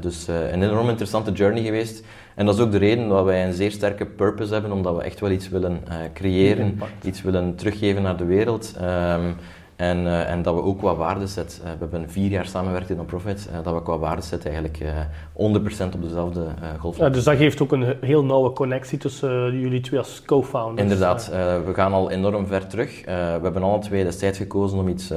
Dus 0.00 0.28
een 0.28 0.62
enorm 0.62 0.88
interessante 0.88 1.32
journey 1.32 1.62
geweest. 1.62 2.04
En 2.34 2.46
dat 2.46 2.54
is 2.54 2.60
ook 2.60 2.72
de 2.72 2.78
reden 2.78 3.08
dat 3.08 3.24
wij 3.24 3.46
een 3.46 3.52
zeer 3.52 3.70
sterke 3.70 4.06
purpose 4.06 4.52
hebben, 4.52 4.72
omdat 4.72 4.96
we 4.96 5.02
echt 5.02 5.20
wel 5.20 5.30
iets 5.30 5.48
willen 5.48 5.80
uh, 5.88 5.94
creëren, 6.14 6.80
iets 7.02 7.22
willen 7.22 7.54
teruggeven 7.54 8.02
naar 8.02 8.16
de 8.16 8.24
wereld. 8.24 8.74
Um, 8.82 9.36
en, 9.80 9.98
uh, 9.98 10.30
en, 10.30 10.42
dat 10.42 10.54
we 10.54 10.62
ook 10.62 10.78
qua 10.78 10.94
waarde 10.94 11.26
zetten. 11.26 11.58
Uh, 11.64 11.70
we 11.70 11.78
hebben 11.78 12.10
vier 12.10 12.30
jaar 12.30 12.46
samengewerkt 12.46 12.90
in 12.90 12.96
non-profit, 12.96 13.48
uh, 13.50 13.64
dat 13.64 13.74
we 13.74 13.82
qua 13.82 13.98
waarde 13.98 14.22
zetten 14.22 14.50
eigenlijk 14.52 14.84
100% 15.32 15.94
op 15.94 16.02
dezelfde 16.02 16.46
golf. 16.78 16.96
Ja, 16.96 17.08
dus 17.08 17.24
dat 17.24 17.36
geeft 17.36 17.62
ook 17.62 17.72
een 17.72 17.96
heel 18.00 18.24
nauwe 18.24 18.52
connectie 18.52 18.98
tussen 18.98 19.58
jullie 19.60 19.80
twee 19.80 19.98
als 19.98 20.22
co-founders. 20.24 20.82
Inderdaad, 20.82 21.28
we 21.64 21.70
gaan 21.74 21.92
al 21.92 22.10
enorm 22.10 22.46
ver 22.46 22.66
terug. 22.66 23.04
we 23.04 23.40
hebben 23.42 23.62
alle 23.62 23.78
twee 23.78 24.04
destijds 24.04 24.38
gekozen 24.38 24.78
om 24.78 24.88
iets 24.88 25.12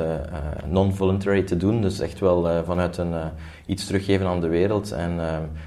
non-voluntary 0.68 1.44
te 1.44 1.57
doen, 1.57 1.81
dus 1.81 2.00
echt 2.00 2.19
wel 2.19 2.63
vanuit 2.65 2.98
een, 2.98 3.13
iets 3.65 3.86
teruggeven 3.86 4.27
aan 4.27 4.41
de 4.41 4.48
wereld. 4.48 4.91
En 4.91 5.17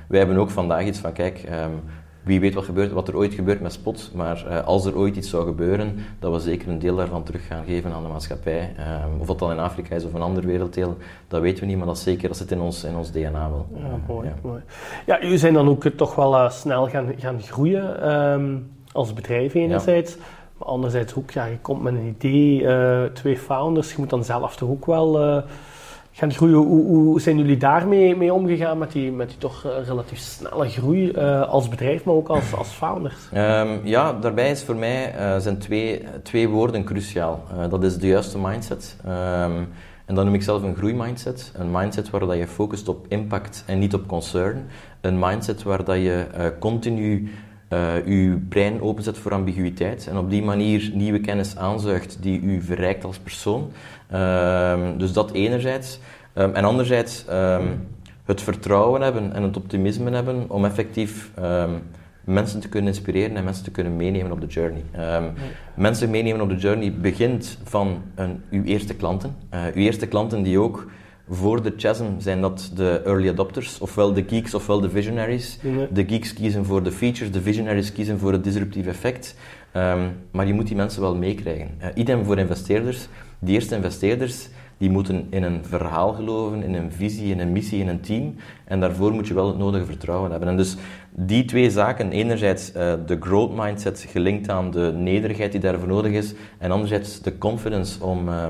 wij 0.09 0.19
hebben 0.19 0.37
ook 0.37 0.51
vandaag 0.51 0.85
iets 0.85 0.99
van, 0.99 1.13
kijk, 1.13 1.45
um, 1.51 1.81
wie 2.27 2.41
weet 2.41 2.55
wat, 2.55 2.65
gebeurt, 2.65 2.93
wat 2.93 3.09
er 3.09 3.17
ooit 3.17 3.35
gebeurt 3.35 3.61
met 3.61 3.73
Spot, 3.73 4.11
maar 4.15 4.45
uh, 4.49 4.65
als 4.65 4.85
er 4.85 4.97
ooit 4.97 5.17
iets 5.17 5.31
zou 5.31 5.47
gebeuren, 5.47 5.95
dat 6.19 6.33
we 6.33 6.39
zeker 6.39 6.69
een 6.69 6.79
deel 6.79 6.97
daarvan 6.97 7.23
terug 7.23 7.47
gaan 7.47 7.65
geven 7.65 7.93
aan 7.93 8.03
de 8.03 8.09
maatschappij. 8.09 8.75
Um, 8.79 9.21
of 9.21 9.27
dat 9.27 9.39
dan 9.39 9.51
in 9.51 9.59
Afrika 9.59 9.95
is 9.95 10.05
of 10.05 10.15
een 10.15 10.23
ander 10.23 10.47
werelddeel, 10.47 10.97
dat 11.29 11.41
weten 11.41 11.61
we 11.61 11.67
niet, 11.67 11.77
maar 11.77 11.87
dat, 11.87 11.99
zeker, 11.99 12.29
dat 12.29 12.37
zit 12.37 12.51
in 12.51 12.61
ons, 12.61 12.85
in 12.85 12.97
ons 12.97 13.11
DNA 13.11 13.51
wel. 13.51 13.67
Ja, 13.75 13.99
mooi, 14.07 14.29
ja. 14.29 14.35
mooi. 14.43 14.63
Ja, 15.07 15.21
jullie 15.21 15.39
zijn 15.39 15.55
dan 15.55 15.69
ook 15.69 15.85
toch 15.85 16.15
wel 16.15 16.35
uh, 16.35 16.51
snel 16.51 16.89
gaan, 16.89 17.15
gaan 17.17 17.41
groeien 17.41 18.13
um, 18.13 18.71
als 18.93 19.13
bedrijf 19.13 19.55
enerzijds. 19.55 20.15
Ja. 20.15 20.21
Maar 20.59 20.69
anderzijds 20.69 21.15
ook, 21.15 21.31
ja, 21.31 21.45
je 21.45 21.59
komt 21.59 21.83
met 21.83 21.95
een 21.95 22.15
idee, 22.19 22.67
twee 23.13 23.37
founders, 23.37 23.91
je 23.91 23.97
moet 23.99 24.11
dan 24.11 24.25
zelf 24.25 24.57
toch 24.57 24.69
ook 24.69 24.87
wel 24.87 25.43
gaan 26.17 26.33
groeien. 26.33 26.57
Hoe, 26.57 27.21
zijn 27.21 27.39
jullie 27.39 27.57
daarmee 27.57 28.17
mee 28.17 28.33
omgegaan 28.33 28.79
met 28.79 28.93
die, 28.93 29.13
met 29.13 29.29
die 29.29 29.39
toch 29.39 29.67
uh, 29.67 29.87
relatief 29.87 30.19
snelle 30.19 30.69
groei 30.69 31.11
uh, 31.11 31.49
als 31.49 31.69
bedrijf, 31.69 32.05
maar 32.05 32.15
ook 32.15 32.29
als, 32.29 32.55
als 32.55 32.69
founders? 32.69 33.29
Um, 33.35 33.81
ja, 33.85 34.13
daarbij 34.13 34.51
is 34.51 34.63
voor 34.63 34.77
mij 34.77 35.15
uh, 35.19 35.37
zijn 35.39 35.59
twee, 35.59 36.05
twee 36.23 36.49
woorden 36.49 36.85
cruciaal. 36.85 37.43
dat 37.69 37.85
is 37.85 37.99
de 37.99 38.07
juiste 38.07 38.39
mindset. 38.39 38.97
Um, 39.07 39.69
en 40.05 40.15
dat 40.15 40.25
noem 40.25 40.35
ik 40.35 40.43
zelf 40.43 40.63
een 40.63 40.77
groeimindset. 40.77 41.53
Een 41.57 41.71
mindset 41.71 42.11
waar 42.11 42.21
dat 42.21 42.37
je 42.37 42.47
focust 42.47 42.89
op 42.89 43.07
impact 43.09 43.65
en 43.67 43.79
niet 43.79 43.95
op 43.95 44.07
concern. 44.07 44.67
Een 45.01 45.19
mindset 45.19 45.63
waar 45.63 45.85
dat 45.85 45.97
je 45.97 46.27
continu 46.59 47.31
uh, 47.69 47.95
uw 48.05 48.39
brein 48.49 48.81
openzet 48.81 49.19
voor 49.19 49.33
ambiguïteit 49.33 50.07
en 50.07 50.17
op 50.17 50.31
die 50.31 50.43
manier 50.43 50.91
nieuwe 50.95 51.21
kennis 51.21 51.57
aanzuigt 51.57 52.19
die 52.21 52.41
u 52.41 52.63
verrijkt 52.63 53.05
als 53.05 53.19
persoon. 53.19 53.71
Um, 54.15 54.99
dus 54.99 55.13
dat 55.13 55.33
enerzijds. 55.33 56.01
Um, 56.35 56.55
en 56.55 56.65
anderzijds 56.65 57.25
um, 57.31 57.89
het 58.25 58.43
vertrouwen 58.43 59.03
hebben 59.03 59.33
en 59.33 59.43
het 59.43 59.57
optimisme 59.57 60.11
hebben 60.11 60.45
om 60.49 60.65
effectief 60.65 61.31
mensen 62.25 62.61
te 62.61 62.69
kunnen 62.69 62.93
inspireren 62.93 63.37
en 63.37 63.45
mensen 63.45 63.65
te 63.65 63.71
kunnen 63.71 63.97
meenemen 63.97 64.33
op 64.33 64.41
de 64.41 64.47
journey. 64.47 64.83
Mensen 65.75 66.11
meenemen 66.11 66.41
op 66.41 66.49
de 66.49 66.57
journey 66.57 66.93
begint 66.93 67.59
van 67.65 68.03
een, 68.15 68.43
uw 68.51 68.63
eerste 68.63 68.95
klanten. 68.95 69.37
Uh, 69.55 69.61
uw 69.75 69.83
eerste 69.83 70.07
klanten 70.07 70.43
die 70.43 70.59
ook 70.59 70.87
voor 71.29 71.63
de 71.63 71.73
chasm 71.77 72.05
zijn 72.19 72.41
dat 72.41 72.71
de 72.75 73.03
early 73.05 73.29
adopters, 73.29 73.81
ofwel 73.81 74.13
de 74.13 74.25
geeks 74.27 74.55
ofwel 74.55 74.81
de 74.81 74.91
visionaries. 74.91 75.59
Ja. 75.63 75.87
De 75.93 76.05
geeks 76.07 76.33
kiezen 76.33 76.65
voor 76.65 76.83
de 76.83 76.93
features, 76.93 77.33
de 77.33 77.43
visionaries 77.43 77.93
kiezen 77.93 78.19
voor 78.19 78.33
het 78.33 78.45
disruptieve 78.45 78.89
effect. 78.89 79.37
Ehm, 79.73 80.09
maar 80.31 80.47
je 80.47 80.55
moet 80.55 80.67
die 80.67 80.77
mensen 80.77 81.01
wel 81.01 81.17
meekrijgen. 81.17 81.71
Uh, 81.81 81.87
idem 81.95 82.25
voor 82.25 82.39
investeerders. 82.39 83.09
Die 83.39 83.55
eerste 83.55 83.75
investeerders 83.75 84.49
die 84.79 84.91
moeten 84.91 85.27
in 85.31 85.43
een 85.43 85.65
verhaal 85.65 86.13
geloven, 86.13 86.63
in 86.63 86.75
een 86.75 86.93
visie, 86.93 87.31
in 87.31 87.41
een 87.41 87.53
missie, 87.53 87.81
in 87.81 87.89
een 87.89 88.01
team. 88.01 88.35
En 88.65 88.81
daarvoor 88.81 89.13
moet 89.13 89.29
je 89.29 89.35
wel 89.35 89.47
het 89.47 89.59
nodige 89.59 89.85
vertrouwen 89.85 90.31
hebben. 90.31 90.49
En 90.49 90.57
dus 90.57 90.77
die 91.11 91.45
twee 91.45 91.71
zaken, 91.71 92.11
enerzijds 92.11 92.69
uh, 92.77 92.95
de 93.07 93.17
growth 93.21 93.57
mindset 93.57 94.07
gelinkt 94.09 94.49
aan 94.49 94.71
de 94.71 94.93
nederigheid 94.97 95.53
die 95.53 95.61
daarvoor 95.61 95.89
nodig 95.89 96.13
is, 96.13 96.35
en 96.59 96.71
anderzijds 96.71 97.21
de 97.21 97.39
confidence 97.39 98.05
om, 98.05 98.29
uh, 98.29 98.47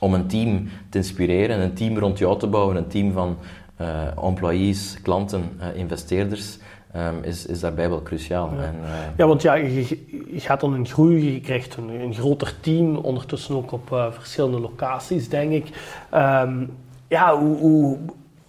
om 0.00 0.14
een 0.14 0.26
team 0.26 0.68
te 0.88 0.98
inspireren, 0.98 1.60
een 1.60 1.74
team 1.74 1.98
rond 1.98 2.18
jou 2.18 2.38
te 2.38 2.46
bouwen, 2.46 2.76
een 2.76 2.88
team 2.88 3.12
van 3.12 3.36
uh, 3.80 3.88
employees, 4.22 4.98
klanten, 5.02 5.60
investeerders. 5.74 6.58
Um, 6.96 7.22
is, 7.22 7.46
is 7.46 7.60
daarbij 7.60 7.88
wel 7.88 8.02
cruciaal. 8.02 8.50
Ja, 8.54 8.62
en, 8.62 8.74
uh, 8.82 8.90
ja 9.16 9.26
want 9.26 9.42
ja, 9.42 9.54
je, 9.54 9.88
je, 10.32 10.40
gaat 10.40 10.60
dan 10.60 10.74
in 10.74 10.86
groei, 10.86 11.32
je 11.32 11.40
krijgt 11.40 11.76
een, 11.76 11.88
een 11.88 12.14
groter 12.14 12.54
team, 12.60 12.96
ondertussen 12.96 13.54
ook 13.54 13.72
op 13.72 14.10
verschillende 14.10 14.60
locaties, 14.60 15.28
denk 15.28 15.52
ik. 15.52 15.66
Um, 16.14 16.70
ja, 17.08 17.38
hoe, 17.38 17.56
hoe, 17.56 17.98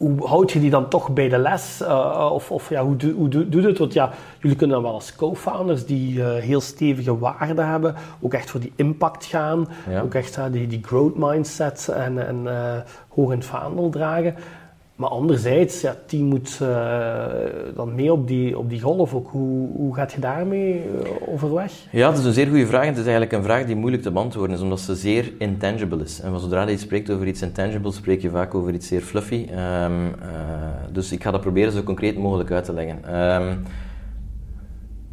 hoe, 0.02 0.28
houd 0.28 0.52
je 0.52 0.60
die 0.60 0.70
dan 0.70 0.88
toch 0.90 1.14
bij 1.14 1.30
de 1.30 1.38
les? 1.38 1.82
Uh, 1.82 2.30
of 2.34 2.52
of 2.52 2.70
ja, 2.70 2.84
hoe, 2.84 2.96
do, 2.96 3.12
hoe 3.12 3.30
doe 3.30 3.62
je 3.62 3.68
het? 3.68 3.78
Want 3.78 3.94
ja, 3.94 4.10
jullie 4.40 4.58
kunnen 4.58 4.76
dan 4.76 4.86
wel 4.86 4.96
als 4.96 5.16
co-founders 5.16 5.86
die 5.86 6.22
heel 6.24 6.62
stevige 6.62 7.18
waarden 7.18 7.68
hebben, 7.68 7.96
ook 8.22 8.34
echt 8.34 8.50
voor 8.50 8.60
die 8.60 8.74
impact 8.76 9.26
gaan, 9.26 9.68
ja. 9.90 10.02
ook 10.02 10.14
echt 10.14 10.40
die, 10.52 10.68
die 10.68 10.84
growth 10.84 11.18
mindset 11.18 11.88
en, 11.88 12.28
en 12.28 12.48
hoog 13.08 13.32
in 13.32 13.38
het 13.38 13.46
vaandel 13.46 13.90
dragen. 13.90 14.36
Maar 15.02 15.10
anderzijds, 15.10 15.82
ja, 15.82 15.96
team 16.06 16.26
moet 16.26 16.60
uh, 16.62 17.26
dan 17.76 17.96
mee 17.96 18.12
op 18.12 18.28
die, 18.28 18.58
op 18.58 18.70
die 18.70 18.82
golf 18.82 19.14
ook. 19.14 19.28
Hoe, 19.30 19.70
hoe 19.76 19.96
gaat 19.96 20.12
je 20.12 20.20
daarmee 20.20 20.74
uh, 20.74 21.34
overweg? 21.34 21.74
Ja, 21.92 22.10
dat 22.10 22.20
is 22.20 22.26
een 22.26 22.34
zeer 22.34 22.48
goede 22.48 22.68
vraag. 22.68 22.86
Het 22.86 22.98
is 22.98 23.04
eigenlijk 23.04 23.32
een 23.32 23.44
vraag 23.44 23.66
die 23.66 23.76
moeilijk 23.76 24.04
te 24.04 24.12
beantwoorden 24.12 24.56
is, 24.56 24.62
omdat 24.62 24.80
ze 24.80 24.96
zeer 24.96 25.32
intangible 25.38 26.04
is. 26.04 26.20
En 26.20 26.40
zodra 26.40 26.68
je 26.68 26.78
spreekt 26.78 27.10
over 27.10 27.28
iets 27.28 27.42
intangible, 27.42 27.92
spreek 27.92 28.22
je 28.22 28.30
vaak 28.30 28.56
over 28.56 28.74
iets 28.74 28.88
zeer 28.88 29.02
fluffy. 29.02 29.48
Um, 29.52 30.06
uh, 30.06 30.14
dus 30.92 31.12
ik 31.12 31.24
ga 31.24 31.32
dat 31.32 31.42
proberen 31.42 31.72
zo 31.72 31.84
concreet 31.84 32.18
mogelijk 32.18 32.52
uit 32.52 32.64
te 32.64 32.74
leggen. 32.74 33.24
Um, 33.42 33.64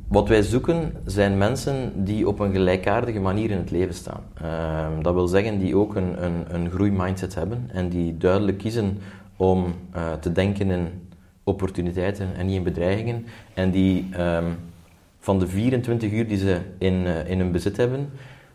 wat 0.08 0.28
wij 0.28 0.42
zoeken 0.42 0.92
zijn 1.04 1.38
mensen 1.38 1.92
die 1.94 2.28
op 2.28 2.40
een 2.40 2.52
gelijkaardige 2.52 3.20
manier 3.20 3.50
in 3.50 3.56
het 3.58 3.70
leven 3.70 3.94
staan. 3.94 4.20
Um, 4.92 5.02
dat 5.02 5.14
wil 5.14 5.26
zeggen 5.26 5.58
die 5.58 5.76
ook 5.76 5.96
een, 5.96 6.24
een, 6.24 6.44
een 6.48 6.70
groeimindset 6.70 7.34
hebben 7.34 7.70
en 7.72 7.88
die 7.88 8.16
duidelijk 8.16 8.58
kiezen 8.58 8.98
om 9.38 9.74
uh, 9.96 10.12
te 10.12 10.32
denken 10.32 10.70
in 10.70 10.88
opportuniteiten 11.44 12.36
en 12.36 12.46
niet 12.46 12.56
in 12.56 12.62
bedreigingen. 12.62 13.26
En 13.54 13.70
die 13.70 14.08
um, 14.20 14.56
van 15.18 15.38
de 15.38 15.46
24 15.46 16.12
uur 16.12 16.28
die 16.28 16.38
ze 16.38 16.60
in, 16.78 16.94
uh, 16.94 17.30
in 17.30 17.38
hun 17.38 17.52
bezit 17.52 17.76
hebben, 17.76 18.10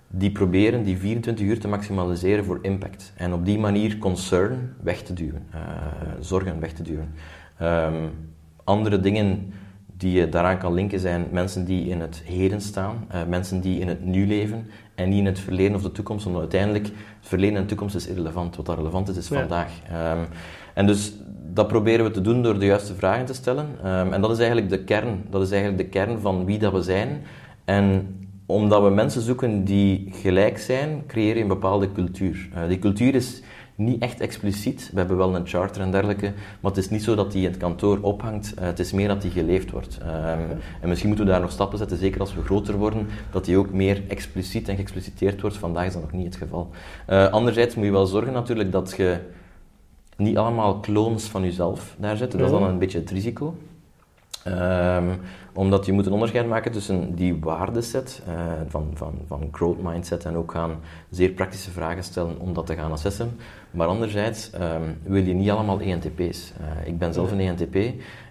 die 0.07 0.31
proberen 0.31 0.83
die 0.83 0.97
24 0.97 1.45
uur 1.45 1.59
te 1.59 1.67
maximaliseren 1.67 2.45
voor 2.45 2.59
impact. 2.61 3.13
En 3.15 3.33
op 3.33 3.45
die 3.45 3.59
manier 3.59 3.97
concern 3.97 4.75
weg 4.81 5.01
te 5.01 5.13
duwen, 5.13 5.45
uh, 5.55 5.61
zorgen 6.19 6.59
weg 6.59 6.73
te 6.73 6.83
duwen. 6.83 7.13
Um, 7.61 8.11
andere 8.63 8.99
dingen 8.99 9.53
die 10.03 10.19
je 10.19 10.29
daaraan 10.29 10.57
kan 10.57 10.73
linken 10.73 10.99
zijn 10.99 11.27
mensen 11.31 11.65
die 11.65 11.89
in 11.89 11.99
het 12.01 12.21
heden 12.25 12.61
staan, 12.61 13.07
uh, 13.13 13.21
mensen 13.27 13.61
die 13.61 13.79
in 13.79 13.87
het 13.87 14.05
nu 14.05 14.27
leven 14.27 14.67
en 14.95 15.09
niet 15.09 15.17
in 15.17 15.25
het 15.25 15.39
verleden 15.39 15.75
of 15.75 15.81
de 15.81 15.91
toekomst, 15.91 16.25
omdat 16.25 16.41
uiteindelijk 16.41 16.85
het 16.85 16.93
verleden 17.27 17.55
en 17.55 17.61
de 17.61 17.67
toekomst 17.67 17.95
is 17.95 18.07
irrelevant. 18.07 18.55
Wat 18.55 18.65
dat 18.65 18.77
relevant 18.77 19.09
is, 19.09 19.17
is 19.17 19.27
Ja. 19.27 19.39
vandaag. 19.39 19.71
Um, 20.17 20.25
en 20.73 20.85
dus 20.87 21.13
dat 21.53 21.67
proberen 21.67 22.05
we 22.05 22.11
te 22.11 22.21
doen 22.21 22.41
door 22.43 22.59
de 22.59 22.65
juiste 22.65 22.95
vragen 22.95 23.25
te 23.25 23.33
stellen. 23.33 23.65
Um, 23.85 24.13
en 24.13 24.21
dat 24.21 24.31
is 24.31 24.37
eigenlijk 24.37 24.69
de 24.69 24.83
kern. 24.83 25.23
Dat 25.29 25.41
is 25.41 25.51
eigenlijk 25.51 25.83
de 25.83 25.89
kern 25.89 26.19
van 26.19 26.45
wie 26.45 26.59
dat 26.59 26.73
we 26.73 26.81
zijn. 26.81 27.21
En 27.65 28.15
omdat 28.45 28.83
we 28.83 28.89
mensen 28.89 29.21
zoeken 29.21 29.63
die 29.63 30.09
gelijk 30.11 30.57
zijn, 30.57 31.03
creëer 31.07 31.35
je 31.35 31.41
een 31.41 31.47
bepaalde 31.47 31.91
cultuur. 31.91 32.49
Uh, 32.55 32.67
die 32.67 32.79
cultuur 32.79 33.15
is 33.15 33.41
niet 33.83 34.01
echt 34.01 34.19
expliciet. 34.19 34.89
We 34.93 34.99
hebben 34.99 35.17
wel 35.17 35.35
een 35.35 35.47
charter 35.47 35.81
en 35.81 35.91
dergelijke, 35.91 36.33
maar 36.59 36.71
het 36.71 36.77
is 36.77 36.89
niet 36.89 37.03
zo 37.03 37.15
dat 37.15 37.31
die 37.31 37.43
in 37.43 37.49
het 37.49 37.59
kantoor 37.59 37.99
ophangt. 38.01 38.53
Uh, 38.59 38.63
het 38.65 38.79
is 38.79 38.91
meer 38.91 39.07
dat 39.07 39.21
die 39.21 39.31
geleefd 39.31 39.71
wordt. 39.71 39.97
Um, 40.01 40.09
en 40.81 40.87
misschien 40.87 41.07
moeten 41.07 41.25
we 41.25 41.31
daar 41.31 41.41
nog 41.41 41.51
stappen 41.51 41.77
zetten, 41.77 41.97
zeker 41.97 42.19
als 42.19 42.35
we 42.35 42.43
groter 42.43 42.77
worden, 42.77 43.07
dat 43.31 43.45
die 43.45 43.57
ook 43.57 43.71
meer 43.71 44.03
expliciet 44.07 44.67
en 44.67 44.75
geëxpliciteerd 44.75 45.41
wordt. 45.41 45.57
Vandaag 45.57 45.85
is 45.85 45.93
dat 45.93 46.01
nog 46.01 46.11
niet 46.11 46.25
het 46.25 46.35
geval. 46.35 46.69
Uh, 47.09 47.27
anderzijds 47.27 47.75
moet 47.75 47.85
je 47.85 47.91
wel 47.91 48.05
zorgen 48.05 48.33
natuurlijk 48.33 48.71
dat 48.71 48.93
je 48.97 49.19
niet 50.17 50.37
allemaal 50.37 50.79
clones 50.79 51.23
van 51.23 51.43
jezelf 51.43 51.95
daar 51.99 52.17
zet. 52.17 52.31
Dat 52.31 52.41
is 52.41 52.49
dan 52.49 52.63
een 52.63 52.79
beetje 52.79 52.99
het 52.99 53.11
risico. 53.11 53.55
Um, 54.47 55.19
omdat 55.53 55.85
je 55.85 55.91
moet 55.91 56.05
een 56.05 56.11
onderscheid 56.11 56.47
maken 56.47 56.71
tussen 56.71 57.15
die 57.15 57.39
waardeset 57.39 58.21
uh, 58.27 58.33
van, 58.67 58.91
van, 58.93 59.13
van 59.27 59.47
growth 59.51 59.81
mindset 59.83 60.25
en 60.25 60.35
ook 60.35 60.51
gaan 60.51 60.79
zeer 61.09 61.29
praktische 61.29 61.71
vragen 61.71 62.03
stellen 62.03 62.39
om 62.39 62.53
dat 62.53 62.65
te 62.65 62.75
gaan 62.75 62.91
assessen. 62.91 63.39
Maar 63.71 63.87
anderzijds 63.87 64.51
um, 64.53 64.97
wil 65.03 65.23
je 65.23 65.33
niet 65.33 65.49
allemaal 65.49 65.79
ENTP's. 65.79 66.53
Uh, 66.61 66.87
ik 66.87 66.97
ben 66.97 67.13
zelf 67.13 67.31
een 67.31 67.39
ENTP 67.39 67.77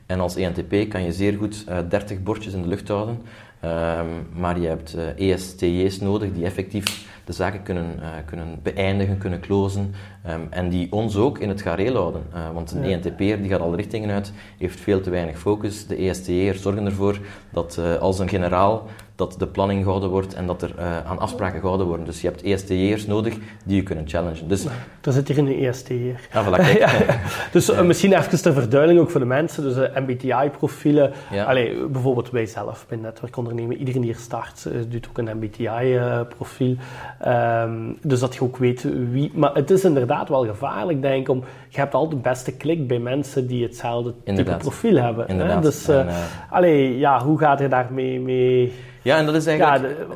en 0.06 0.20
als 0.20 0.36
ENTP 0.36 0.88
kan 0.88 1.02
je 1.02 1.12
zeer 1.12 1.36
goed 1.36 1.64
uh, 1.68 1.78
30 1.88 2.22
bordjes 2.22 2.52
in 2.52 2.62
de 2.62 2.68
lucht 2.68 2.88
houden. 2.88 3.18
Um, 3.64 4.40
maar 4.40 4.60
je 4.60 4.66
hebt 4.66 4.96
ESTJ's 5.16 6.00
nodig 6.00 6.32
die 6.32 6.44
effectief 6.44 7.06
de 7.24 7.32
zaken 7.32 7.62
kunnen, 7.62 7.96
uh, 8.00 8.08
kunnen 8.24 8.58
beëindigen, 8.62 9.18
kunnen 9.18 9.40
closen 9.40 9.94
um, 10.28 10.46
en 10.50 10.68
die 10.68 10.92
ons 10.92 11.16
ook 11.16 11.38
in 11.38 11.48
het 11.48 11.62
gareel 11.62 11.94
houden. 11.94 12.22
Uh, 12.34 12.50
want 12.50 12.72
een 12.72 12.88
ja. 12.88 12.90
ENTP'er 12.90 13.42
die 13.42 13.50
gaat 13.50 13.60
alle 13.60 13.76
richtingen 13.76 14.10
uit, 14.10 14.32
heeft 14.58 14.80
veel 14.80 15.00
te 15.00 15.10
weinig 15.10 15.38
focus. 15.38 15.86
De 15.86 15.96
EST'ers 15.96 16.62
zorgen 16.62 16.86
ervoor 16.86 17.18
dat 17.50 17.76
uh, 17.80 17.96
als 17.96 18.18
een 18.18 18.28
generaal 18.28 18.86
dat 19.14 19.34
de 19.38 19.46
planning 19.46 19.82
gehouden 19.82 20.10
wordt 20.10 20.34
en 20.34 20.46
dat 20.46 20.62
er 20.62 20.74
aan 21.06 21.18
afspraken 21.18 21.60
gehouden 21.60 21.86
worden. 21.86 22.06
Dus 22.06 22.20
je 22.20 22.28
hebt 22.28 22.42
EST'ers 22.42 23.06
nodig 23.06 23.34
die 23.64 23.76
je 23.76 23.82
kunnen 23.82 24.08
challengen. 24.08 24.48
Dus, 24.48 24.66
er 25.02 25.12
zit 25.12 25.28
hier 25.28 25.38
een. 25.38 26.16
Ah, 26.32 26.46
voilà, 26.46 26.56
kijk. 26.56 26.78
ja, 26.78 26.92
ja. 27.06 27.20
Dus 27.52 27.66
ja. 27.66 27.82
misschien 27.82 28.12
even 28.12 28.42
ter 28.42 28.52
verduidelijking 28.52 29.00
ook 29.00 29.10
voor 29.10 29.20
de 29.20 29.26
mensen. 29.26 29.62
Dus 29.62 29.88
MBTI-profielen. 29.94 31.12
Allee, 31.46 31.86
bijvoorbeeld 31.86 32.30
wij 32.30 32.46
zelf 32.46 32.86
bij 32.88 32.98
Netwerkondernemen. 32.98 33.76
Iedereen 33.76 34.00
die 34.00 34.10
hier 34.10 34.20
start 34.20 34.68
doet 34.88 35.08
ook 35.08 35.18
een 35.18 35.36
MBTI-profiel. 35.36 36.76
Um, 37.26 37.98
dus 38.02 38.20
dat 38.20 38.34
je 38.34 38.42
ook 38.42 38.56
weet 38.56 38.86
wie... 39.10 39.30
Maar 39.34 39.54
het 39.54 39.70
is 39.70 39.84
inderdaad 39.84 40.28
wel 40.28 40.46
gevaarlijk, 40.46 41.02
denk 41.02 41.20
ik, 41.20 41.28
om... 41.28 41.44
Je 41.68 41.78
hebt 41.78 41.94
altijd 41.94 42.22
de 42.22 42.28
beste 42.28 42.52
klik 42.52 42.86
bij 42.86 42.98
mensen 42.98 43.46
die 43.46 43.62
hetzelfde 43.62 44.14
inderdaad. 44.24 44.60
type 44.60 44.68
profiel 44.68 45.02
hebben. 45.02 45.28
Inderdaad. 45.28 45.56
Hè? 45.56 45.60
Dus, 45.60 45.88
en, 45.88 46.06
allee, 46.50 46.98
ja, 46.98 47.24
hoe 47.24 47.38
gaat 47.38 47.58
je 47.58 47.68
daarmee 47.68 48.20
mee... 48.20 48.72
Ja, 49.02 49.18
en 49.18 49.26
dat 49.26 49.34
is 49.34 49.46
eigenlijk... 49.46 49.98
Ja, 49.98 50.06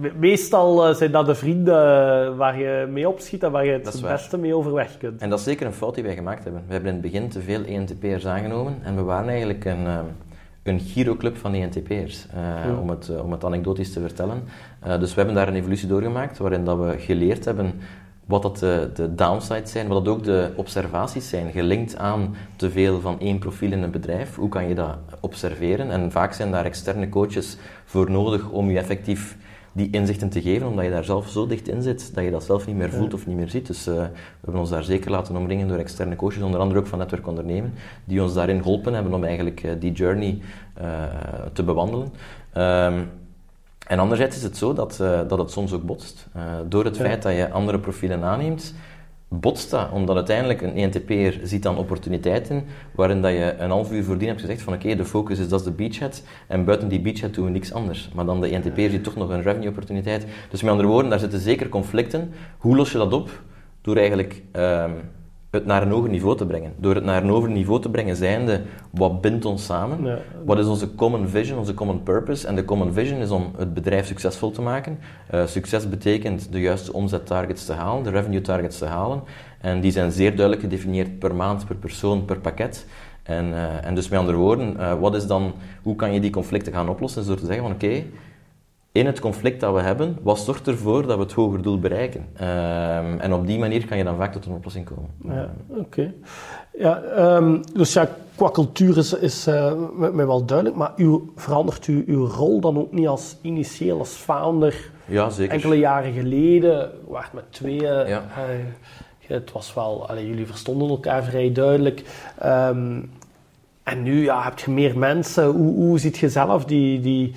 de, 0.00 0.12
meestal 0.16 0.88
uh, 0.88 0.94
zijn 0.94 1.10
dat 1.10 1.26
de 1.26 1.34
vrienden 1.34 2.36
waar 2.36 2.58
je 2.58 2.86
mee 2.90 3.08
opschiet 3.08 3.42
en 3.42 3.50
waar 3.50 3.64
je 3.64 3.72
het 3.72 3.92
het 3.92 4.02
beste 4.02 4.38
mee 4.38 4.54
overweg 4.54 4.98
kunt. 4.98 5.20
En 5.20 5.30
dat 5.30 5.38
is 5.38 5.44
zeker 5.44 5.66
een 5.66 5.72
fout 5.72 5.94
die 5.94 6.04
wij 6.04 6.14
gemaakt 6.14 6.44
hebben. 6.44 6.62
We 6.66 6.72
hebben 6.72 6.90
in 6.90 7.02
het 7.02 7.12
begin 7.12 7.28
te 7.28 7.40
veel 7.40 7.64
ENTP'ers 7.64 8.26
aangenomen 8.26 8.78
en 8.82 8.96
we 8.96 9.02
waren 9.02 9.28
eigenlijk 9.28 9.64
een... 9.64 9.86
Um, 9.86 10.06
een 10.62 10.80
giroclub 10.80 11.36
van 11.36 11.54
ENTP'ers, 11.54 12.26
uh, 12.34 12.64
ja. 12.64 12.78
om, 12.80 12.90
het, 12.90 13.20
om 13.22 13.32
het 13.32 13.44
anekdotisch 13.44 13.92
te 13.92 14.00
vertellen. 14.00 14.42
Uh, 14.86 14.98
dus 14.98 15.10
we 15.10 15.16
hebben 15.16 15.34
daar 15.34 15.48
een 15.48 15.54
evolutie 15.54 15.88
doorgemaakt, 15.88 16.38
waarin 16.38 16.64
dat 16.64 16.78
we 16.78 16.94
geleerd 16.98 17.44
hebben 17.44 17.80
wat 18.30 18.42
dat 18.42 18.58
de, 18.58 18.90
de 18.94 19.14
downsides 19.14 19.70
zijn, 19.70 19.88
wat 19.88 20.04
dat 20.04 20.14
ook 20.14 20.24
de 20.24 20.50
observaties 20.56 21.28
zijn, 21.28 21.52
gelinkt 21.52 21.96
aan 21.96 22.34
te 22.56 22.70
veel 22.70 23.00
van 23.00 23.20
één 23.20 23.38
profiel 23.38 23.72
in 23.72 23.82
een 23.82 23.90
bedrijf. 23.90 24.34
Hoe 24.36 24.48
kan 24.48 24.68
je 24.68 24.74
dat 24.74 24.96
observeren? 25.20 25.90
En 25.90 26.12
vaak 26.12 26.32
zijn 26.32 26.50
daar 26.50 26.64
externe 26.64 27.08
coaches 27.08 27.56
voor 27.84 28.10
nodig 28.10 28.50
om 28.50 28.70
je 28.70 28.78
effectief 28.78 29.36
die 29.72 29.90
inzichten 29.90 30.28
te 30.28 30.42
geven, 30.42 30.66
omdat 30.66 30.84
je 30.84 30.90
daar 30.90 31.04
zelf 31.04 31.28
zo 31.28 31.46
dicht 31.46 31.68
in 31.68 31.82
zit, 31.82 32.14
dat 32.14 32.24
je 32.24 32.30
dat 32.30 32.44
zelf 32.44 32.66
niet 32.66 32.76
meer 32.76 32.90
voelt 32.90 33.14
of 33.14 33.26
niet 33.26 33.36
meer 33.36 33.48
ziet. 33.48 33.66
Dus 33.66 33.88
uh, 33.88 33.94
we 33.94 34.10
hebben 34.40 34.60
ons 34.60 34.70
daar 34.70 34.82
zeker 34.82 35.10
laten 35.10 35.36
omringen 35.36 35.68
door 35.68 35.78
externe 35.78 36.16
coaches, 36.16 36.42
onder 36.42 36.60
andere 36.60 36.80
ook 36.80 36.86
van 36.86 36.98
Netwerk 36.98 37.26
Ondernemen, 37.26 37.72
die 38.04 38.22
ons 38.22 38.34
daarin 38.34 38.62
geholpen 38.62 38.94
hebben 38.94 39.14
om 39.14 39.24
eigenlijk 39.24 39.62
uh, 39.62 39.70
die 39.78 39.92
journey 39.92 40.38
uh, 40.80 40.84
te 41.52 41.62
bewandelen. 41.62 42.12
Um, 42.56 43.08
en 43.90 43.98
anderzijds 43.98 44.36
is 44.36 44.42
het 44.42 44.56
zo 44.56 44.72
dat, 44.72 44.96
dat 45.28 45.38
het 45.38 45.50
soms 45.50 45.72
ook 45.72 45.82
botst. 45.82 46.28
door 46.68 46.84
het 46.84 46.96
ja. 46.96 47.02
feit 47.02 47.22
dat 47.22 47.32
je 47.32 47.50
andere 47.50 47.78
profielen 47.78 48.22
aanneemt, 48.22 48.74
botst 49.28 49.70
dat, 49.70 49.90
omdat 49.90 50.16
uiteindelijk 50.16 50.62
een 50.62 50.76
ENTP'er 50.76 51.40
ziet 51.42 51.62
dan 51.62 51.76
opportuniteiten 51.76 52.64
waarin 52.94 53.22
dat 53.22 53.32
je 53.32 53.54
een 53.58 53.70
half 53.70 53.92
uur 53.92 54.04
voordien 54.04 54.28
hebt 54.28 54.40
gezegd 54.40 54.62
van 54.62 54.72
oké, 54.72 54.84
okay, 54.84 54.96
de 54.96 55.04
focus 55.04 55.38
is 55.38 55.48
dat 55.48 55.60
is 55.60 55.66
de 55.66 55.72
beachhead 55.72 56.22
en 56.46 56.64
buiten 56.64 56.88
die 56.88 57.00
beachhead 57.00 57.34
doen 57.34 57.44
we 57.44 57.50
niks 57.50 57.72
anders. 57.72 58.10
Maar 58.14 58.24
dan 58.24 58.40
de 58.40 58.48
ENTP'er 58.48 58.90
ziet 58.90 59.04
toch 59.04 59.16
nog 59.16 59.28
een 59.28 59.42
revenue 59.42 59.68
opportuniteit. 59.68 60.26
Dus 60.50 60.62
met 60.62 60.70
andere 60.70 60.88
woorden, 60.88 61.10
daar 61.10 61.18
zitten 61.18 61.40
zeker 61.40 61.68
conflicten. 61.68 62.32
Hoe 62.58 62.76
los 62.76 62.92
je 62.92 62.98
dat 62.98 63.12
op? 63.12 63.30
Door 63.80 63.96
eigenlijk 63.96 64.42
um, 64.52 64.92
het 65.50 65.66
naar 65.66 65.82
een 65.82 65.90
hoger 65.90 66.10
niveau 66.10 66.36
te 66.36 66.46
brengen. 66.46 66.72
Door 66.76 66.94
het 66.94 67.04
naar 67.04 67.22
een 67.22 67.28
hoger 67.28 67.50
niveau 67.50 67.80
te 67.80 67.90
brengen 67.90 68.16
zijnde, 68.16 68.62
wat 68.90 69.20
bindt 69.20 69.44
ons 69.44 69.64
samen? 69.64 70.04
Ja. 70.04 70.18
Wat 70.44 70.58
is 70.58 70.66
onze 70.66 70.94
common 70.94 71.28
vision, 71.28 71.58
onze 71.58 71.74
common 71.74 72.02
purpose? 72.02 72.46
En 72.46 72.54
de 72.54 72.64
common 72.64 72.92
vision 72.92 73.20
is 73.20 73.30
om 73.30 73.50
het 73.56 73.74
bedrijf 73.74 74.06
succesvol 74.06 74.50
te 74.50 74.62
maken. 74.62 74.98
Uh, 75.34 75.46
succes 75.46 75.88
betekent 75.88 76.52
de 76.52 76.60
juiste 76.60 76.92
omzettargets 76.92 77.64
te 77.64 77.72
halen, 77.72 78.02
de 78.02 78.10
revenue 78.10 78.40
targets 78.40 78.78
te 78.78 78.86
halen. 78.86 79.22
En 79.60 79.80
die 79.80 79.92
zijn 79.92 80.12
zeer 80.12 80.30
duidelijk 80.36 80.60
gedefinieerd 80.60 81.18
per 81.18 81.34
maand, 81.34 81.66
per 81.66 81.76
persoon, 81.76 82.24
per 82.24 82.38
pakket. 82.38 82.86
En, 83.22 83.54
en 83.84 83.94
dus 83.94 84.08
met 84.08 84.18
andere 84.18 84.38
woorden, 84.38 85.00
wat 85.00 85.14
is 85.14 85.26
dan, 85.26 85.52
hoe 85.82 85.96
kan 85.96 86.12
je 86.12 86.20
die 86.20 86.30
conflicten 86.30 86.72
gaan 86.72 86.88
oplossen? 86.88 87.26
Door 87.26 87.36
te 87.36 87.46
zeggen 87.46 87.62
van 87.62 87.72
oké, 87.72 88.02
in 88.92 89.06
het 89.06 89.20
conflict 89.20 89.60
dat 89.60 89.74
we 89.74 89.80
hebben, 89.80 90.18
wat 90.22 90.38
zorgt 90.38 90.66
ervoor 90.66 91.06
dat 91.06 91.16
we 91.16 91.22
het 91.22 91.32
hoger 91.32 91.62
doel 91.62 91.78
bereiken? 91.78 92.26
Ehm, 92.36 93.18
en 93.18 93.32
op 93.32 93.46
die 93.46 93.58
manier 93.58 93.86
kan 93.86 93.98
je 93.98 94.04
dan 94.04 94.16
vaak 94.16 94.32
tot 94.32 94.46
een 94.46 94.52
oplossing 94.52 94.84
komen. 94.84 95.10
Ja, 95.24 95.50
oké. 95.68 96.12
Ja, 96.78 97.02
um, 97.36 97.60
dus 97.74 97.92
ja, 97.92 98.08
qua 98.34 98.50
cultuur 98.50 98.96
is, 98.98 99.12
is 99.12 99.48
uh, 99.48 99.72
mij 100.12 100.26
wel 100.26 100.44
duidelijk, 100.44 100.76
maar 100.76 100.92
u, 100.96 101.20
verandert 101.36 101.86
u 101.86 102.04
uw 102.06 102.26
rol 102.26 102.60
dan 102.60 102.78
ook 102.78 102.92
niet 102.92 103.06
als 103.06 103.36
initieel, 103.40 103.98
als 103.98 104.10
founder? 104.10 104.90
Ja, 105.04 105.30
zeker. 105.30 105.52
Enkele 105.52 105.78
jaren 105.78 106.12
geleden, 106.12 106.90
wacht 107.06 107.32
met 107.32 107.44
tweeën, 107.50 108.08
ja. 108.08 108.24
uh, 108.38 108.66
het 109.26 109.52
was 109.52 109.74
wel, 109.74 110.08
allee, 110.08 110.26
jullie 110.26 110.46
verstonden 110.46 110.88
elkaar 110.88 111.24
vrij 111.24 111.52
duidelijk. 111.52 112.02
Um, 112.44 113.10
en 113.82 114.02
nu 114.02 114.24
ja, 114.24 114.42
heb 114.42 114.58
je 114.58 114.70
meer 114.70 114.98
mensen. 114.98 115.46
Hoe, 115.46 115.74
hoe 115.74 115.98
ziet 115.98 116.18
je 116.18 116.28
zelf 116.28 116.64
die... 116.64 117.00
die 117.00 117.32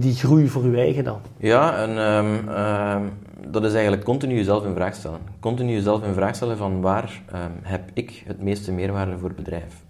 die 0.00 0.14
groei 0.14 0.48
voor 0.48 0.62
uw 0.62 0.74
eigen 0.74 1.04
dan? 1.04 1.20
Ja, 1.36 1.76
en 1.76 1.98
um, 1.98 2.48
uh, 2.48 2.96
dat 3.48 3.64
is 3.64 3.72
eigenlijk 3.72 4.04
continu 4.04 4.34
jezelf 4.34 4.64
in 4.64 4.74
vraag 4.74 4.94
stellen. 4.94 5.20
Continu 5.40 5.72
jezelf 5.72 6.02
in 6.02 6.14
vraag 6.14 6.34
stellen 6.34 6.56
van 6.56 6.80
waar 6.80 7.22
um, 7.34 7.40
heb 7.62 7.90
ik 7.92 8.22
het 8.26 8.42
meeste 8.42 8.72
meerwaarde 8.72 9.18
voor 9.18 9.28
het 9.28 9.36
bedrijf. 9.36 9.84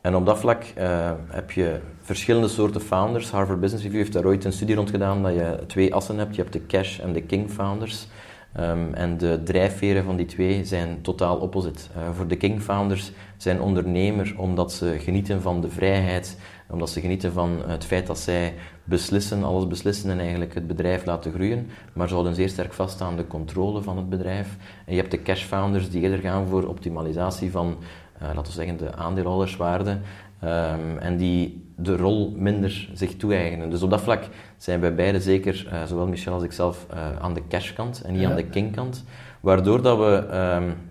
en 0.00 0.14
op 0.14 0.26
dat 0.26 0.38
vlak 0.38 0.64
heb 1.28 1.50
je 1.50 1.80
verschillende 2.00 2.48
soorten 2.48 2.80
founders. 2.80 3.30
Harvard 3.30 3.60
Business 3.60 3.84
Review 3.84 4.00
heeft 4.00 4.12
daar 4.12 4.26
ooit 4.26 4.44
een 4.44 4.52
studie 4.52 4.74
rond 4.74 4.90
gedaan 4.90 5.22
dat 5.22 5.34
je 5.34 5.58
twee 5.66 5.94
assen 5.94 6.18
hebt. 6.18 6.34
Je 6.34 6.42
hebt 6.42 6.52
de 6.52 6.66
cash 6.66 6.98
en 6.98 7.12
de 7.12 7.22
king 7.22 7.50
founders. 7.50 8.08
En 8.92 9.18
de 9.18 9.40
drijfveren 9.44 10.04
van 10.04 10.16
die 10.16 10.26
twee 10.26 10.64
zijn 10.64 10.98
totaal 11.02 11.36
opposite. 11.36 11.82
Uh, 11.96 12.02
voor 12.16 12.26
de 12.26 12.36
King 12.36 12.62
Founders 12.62 13.12
zijn 13.36 13.60
ondernemer 13.60 14.34
omdat 14.36 14.72
ze 14.72 14.96
genieten 14.98 15.42
van 15.42 15.60
de 15.60 15.70
vrijheid, 15.70 16.38
omdat 16.72 16.90
ze 16.90 17.00
genieten 17.00 17.32
van 17.32 17.62
het 17.66 17.84
feit 17.84 18.06
dat 18.06 18.18
zij 18.18 18.54
beslissen, 18.84 19.44
alles 19.44 19.66
beslissen 19.66 20.10
en 20.10 20.18
eigenlijk 20.18 20.54
het 20.54 20.66
bedrijf 20.66 21.04
laten 21.04 21.32
groeien, 21.32 21.66
maar 21.92 22.08
ze 22.08 22.14
houden 22.14 22.34
zeer 22.34 22.48
sterk 22.48 22.72
vast 22.72 23.00
aan 23.00 23.16
de 23.16 23.26
controle 23.26 23.82
van 23.82 23.96
het 23.96 24.08
bedrijf. 24.08 24.56
En 24.86 24.94
je 24.94 25.00
hebt 25.00 25.10
de 25.10 25.22
cash 25.22 25.44
founders 25.44 25.90
die 25.90 26.02
eerder 26.02 26.18
gaan 26.18 26.46
voor 26.46 26.66
optimalisatie 26.66 27.50
van, 27.50 27.76
uh, 28.22 28.22
laten 28.22 28.42
we 28.42 28.50
zeggen, 28.52 28.76
de 28.76 28.94
aandeelhouderswaarde 28.94 29.90
um, 29.90 30.98
en 30.98 31.16
die 31.16 31.70
de 31.76 31.96
rol 31.96 32.32
minder 32.36 32.88
zich 32.92 33.16
toe-eigenen. 33.16 33.70
Dus 33.70 33.82
op 33.82 33.90
dat 33.90 34.00
vlak 34.00 34.28
zijn 34.56 34.80
wij 34.80 34.94
beide 34.94 35.20
zeker, 35.20 35.68
uh, 35.72 35.82
zowel 35.84 36.06
Michel 36.06 36.32
als 36.32 36.42
ikzelf, 36.42 36.86
uh, 36.94 37.18
aan 37.18 37.34
de 37.34 37.42
cashkant 37.48 38.02
en 38.02 38.12
niet 38.12 38.22
ja. 38.22 38.30
aan 38.30 38.36
de 38.36 38.46
kingkant, 38.46 39.04
waardoor 39.40 39.82
dat 39.82 39.98
we... 39.98 40.36
Um, 40.56 40.90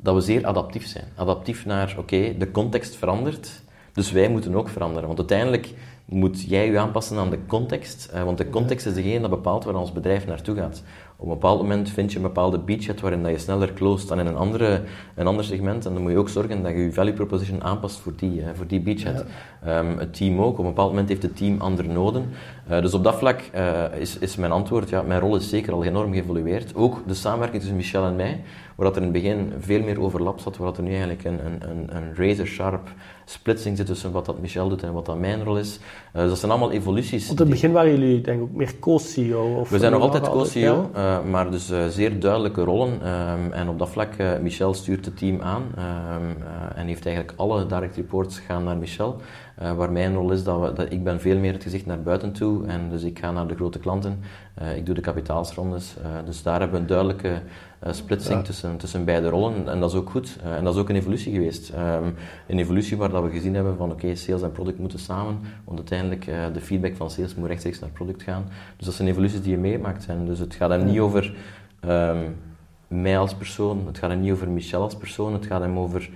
dat 0.00 0.14
we 0.14 0.20
zeer 0.20 0.46
adaptief 0.46 0.86
zijn. 0.86 1.04
Adaptief 1.14 1.66
naar, 1.66 1.90
oké, 1.90 2.00
okay, 2.00 2.38
de 2.38 2.50
context 2.50 2.96
verandert, 2.96 3.62
dus 3.98 4.12
wij 4.12 4.28
moeten 4.28 4.54
ook 4.54 4.68
veranderen. 4.68 5.06
Want 5.06 5.18
uiteindelijk 5.18 5.74
moet 6.04 6.42
jij 6.42 6.70
je 6.70 6.78
aanpassen 6.78 7.18
aan 7.18 7.30
de 7.30 7.38
context. 7.46 8.10
Uh, 8.14 8.22
want 8.22 8.38
de 8.38 8.50
context 8.50 8.86
is 8.86 8.94
degene 8.94 9.20
dat 9.20 9.30
bepaalt 9.30 9.64
waar 9.64 9.74
ons 9.74 9.92
bedrijf 9.92 10.26
naartoe 10.26 10.56
gaat. 10.56 10.82
Op 11.16 11.24
een 11.24 11.32
bepaald 11.32 11.60
moment 11.60 11.90
vind 11.90 12.10
je 12.10 12.16
een 12.16 12.22
bepaalde 12.22 12.58
beachhead 12.58 13.00
waarin 13.00 13.22
dat 13.22 13.32
je 13.32 13.38
sneller 13.38 13.72
closed 13.72 14.08
dan 14.08 14.20
in 14.20 14.26
een, 14.26 14.36
andere, 14.36 14.82
een 15.14 15.26
ander 15.26 15.44
segment. 15.44 15.86
En 15.86 15.92
dan 15.92 16.02
moet 16.02 16.10
je 16.10 16.18
ook 16.18 16.28
zorgen 16.28 16.62
dat 16.62 16.72
je 16.72 16.78
je 16.78 16.92
value 16.92 17.12
proposition 17.12 17.62
aanpast 17.62 17.98
voor 17.98 18.12
die, 18.16 18.42
voor 18.54 18.66
die 18.66 18.80
beachhead. 18.80 19.24
Ja. 19.64 19.78
Um, 19.78 19.98
het 19.98 20.14
team 20.14 20.40
ook. 20.40 20.52
Op 20.52 20.58
een 20.58 20.64
bepaald 20.64 20.90
moment 20.90 21.08
heeft 21.08 21.22
het 21.22 21.36
team 21.36 21.60
andere 21.60 21.88
noden. 21.88 22.30
Uh, 22.70 22.80
dus 22.80 22.94
op 22.94 23.04
dat 23.04 23.14
vlak 23.14 23.40
uh, 23.54 23.84
is, 23.98 24.18
is 24.18 24.36
mijn 24.36 24.52
antwoord, 24.52 24.88
ja, 24.88 25.02
mijn 25.02 25.20
rol 25.20 25.36
is 25.36 25.48
zeker 25.48 25.72
al 25.72 25.84
enorm 25.84 26.12
geëvolueerd. 26.12 26.74
Ook 26.74 27.02
de 27.06 27.14
samenwerking 27.14 27.60
tussen 27.60 27.76
Michel 27.76 28.04
en 28.04 28.16
mij, 28.16 28.40
waar 28.78 28.86
dat 28.86 28.96
er 28.96 29.02
in 29.02 29.12
het 29.12 29.22
begin 29.22 29.52
veel 29.60 29.82
meer 29.82 30.00
overlap 30.00 30.40
zat, 30.40 30.56
waar 30.56 30.66
dat 30.66 30.76
er 30.76 30.82
nu 30.82 30.90
eigenlijk 30.90 31.24
een, 31.24 31.46
een, 31.46 31.70
een, 31.70 31.96
een 31.96 32.14
razor 32.14 32.46
sharp 32.46 32.88
splitsing 33.24 33.76
zit 33.76 33.86
tussen 33.86 34.12
wat 34.12 34.26
dat 34.26 34.40
Michel 34.40 34.68
doet 34.68 34.82
en 34.82 34.92
wat 34.92 35.06
dat 35.06 35.18
mijn 35.18 35.44
rol 35.44 35.58
is. 35.58 35.78
Uh, 36.14 36.20
dus 36.20 36.28
dat 36.30 36.38
zijn 36.38 36.50
allemaal 36.50 36.72
evoluties. 36.72 37.26
Want 37.26 37.40
in 37.40 37.46
het 37.46 37.54
begin 37.54 37.72
waren 37.72 37.90
jullie 37.90 38.20
denk 38.20 38.36
ik 38.36 38.42
ook 38.42 38.52
meer 38.52 38.78
co-CEO? 38.78 39.66
We 39.68 39.78
zijn 39.78 39.92
nog 39.92 40.02
altijd 40.02 40.28
co-CEO, 40.28 40.90
ja? 40.94 41.18
uh, 41.20 41.30
maar 41.30 41.50
dus 41.50 41.70
uh, 41.70 41.86
zeer 41.86 42.20
duidelijke 42.20 42.62
rollen. 42.62 42.92
Um, 43.08 43.52
en 43.52 43.68
op 43.68 43.78
dat 43.78 43.88
vlak, 43.88 44.14
Michel 44.42 44.74
stuurt 44.74 45.04
het 45.04 45.16
team 45.16 45.40
aan 45.40 45.62
um, 45.62 46.36
en 46.74 46.86
heeft 46.86 47.06
eigenlijk 47.06 47.38
alle 47.38 47.66
direct 47.66 47.96
reports 47.96 48.38
gaan 48.38 48.64
naar 48.64 48.76
Michel. 48.76 49.20
Uh, 49.62 49.72
waar 49.72 49.92
mijn 49.92 50.14
rol 50.14 50.32
is 50.32 50.44
dat, 50.44 50.60
we, 50.60 50.72
dat 50.72 50.92
ik 50.92 51.04
ben 51.04 51.20
veel 51.20 51.38
meer 51.38 51.52
het 51.52 51.62
gezicht 51.62 51.86
naar 51.86 52.02
buiten 52.02 52.32
toe 52.32 52.66
en 52.66 52.90
dus 52.90 53.02
ik 53.02 53.18
ga 53.18 53.30
naar 53.30 53.46
de 53.46 53.54
grote 53.54 53.78
klanten, 53.78 54.20
uh, 54.62 54.76
ik 54.76 54.86
doe 54.86 54.94
de 54.94 55.00
kapitaalsrondes, 55.00 55.94
uh, 56.02 56.06
dus 56.24 56.42
daar 56.42 56.60
hebben 56.60 56.76
we 56.76 56.82
een 56.82 56.88
duidelijke 56.88 57.42
splitsing 57.90 58.38
ja. 58.38 58.44
tussen, 58.44 58.76
tussen 58.76 59.04
beide 59.04 59.28
rollen 59.28 59.68
en 59.68 59.80
dat 59.80 59.90
is 59.90 59.96
ook 59.96 60.10
goed 60.10 60.38
en 60.42 60.64
dat 60.64 60.74
is 60.74 60.80
ook 60.80 60.88
een 60.88 60.96
evolutie 60.96 61.32
geweest. 61.32 61.72
Um, 61.74 62.14
een 62.46 62.58
evolutie 62.58 62.96
waar 62.96 63.10
dat 63.10 63.22
we 63.22 63.30
gezien 63.30 63.54
hebben 63.54 63.76
van 63.76 63.90
oké, 63.90 64.04
okay, 64.04 64.14
sales 64.14 64.42
en 64.42 64.52
product 64.52 64.78
moeten 64.78 64.98
samen, 64.98 65.38
want 65.64 65.78
uiteindelijk 65.78 66.24
de 66.54 66.60
feedback 66.60 66.96
van 66.96 67.10
sales 67.10 67.34
moet 67.34 67.48
rechtstreeks 67.48 67.78
naar 67.78 67.90
product 67.90 68.22
gaan. 68.22 68.44
Dus 68.76 68.86
dat 68.86 68.94
zijn 68.94 69.08
evoluties 69.08 69.42
die 69.42 69.50
je 69.50 69.58
meemaakt 69.58 70.06
en 70.06 70.26
dus 70.26 70.38
het 70.38 70.54
gaat 70.54 70.70
er 70.70 70.84
niet 70.84 70.98
over 70.98 71.34
um, 71.88 72.36
mij 72.88 73.18
als 73.18 73.34
persoon, 73.34 73.86
het 73.86 73.98
gaat 73.98 74.10
er 74.10 74.16
niet 74.16 74.32
over 74.32 74.48
Michel 74.48 74.82
als 74.82 74.96
persoon, 74.96 75.32
het 75.32 75.46
gaat 75.46 75.60
hem 75.60 75.78
over 75.78 76.10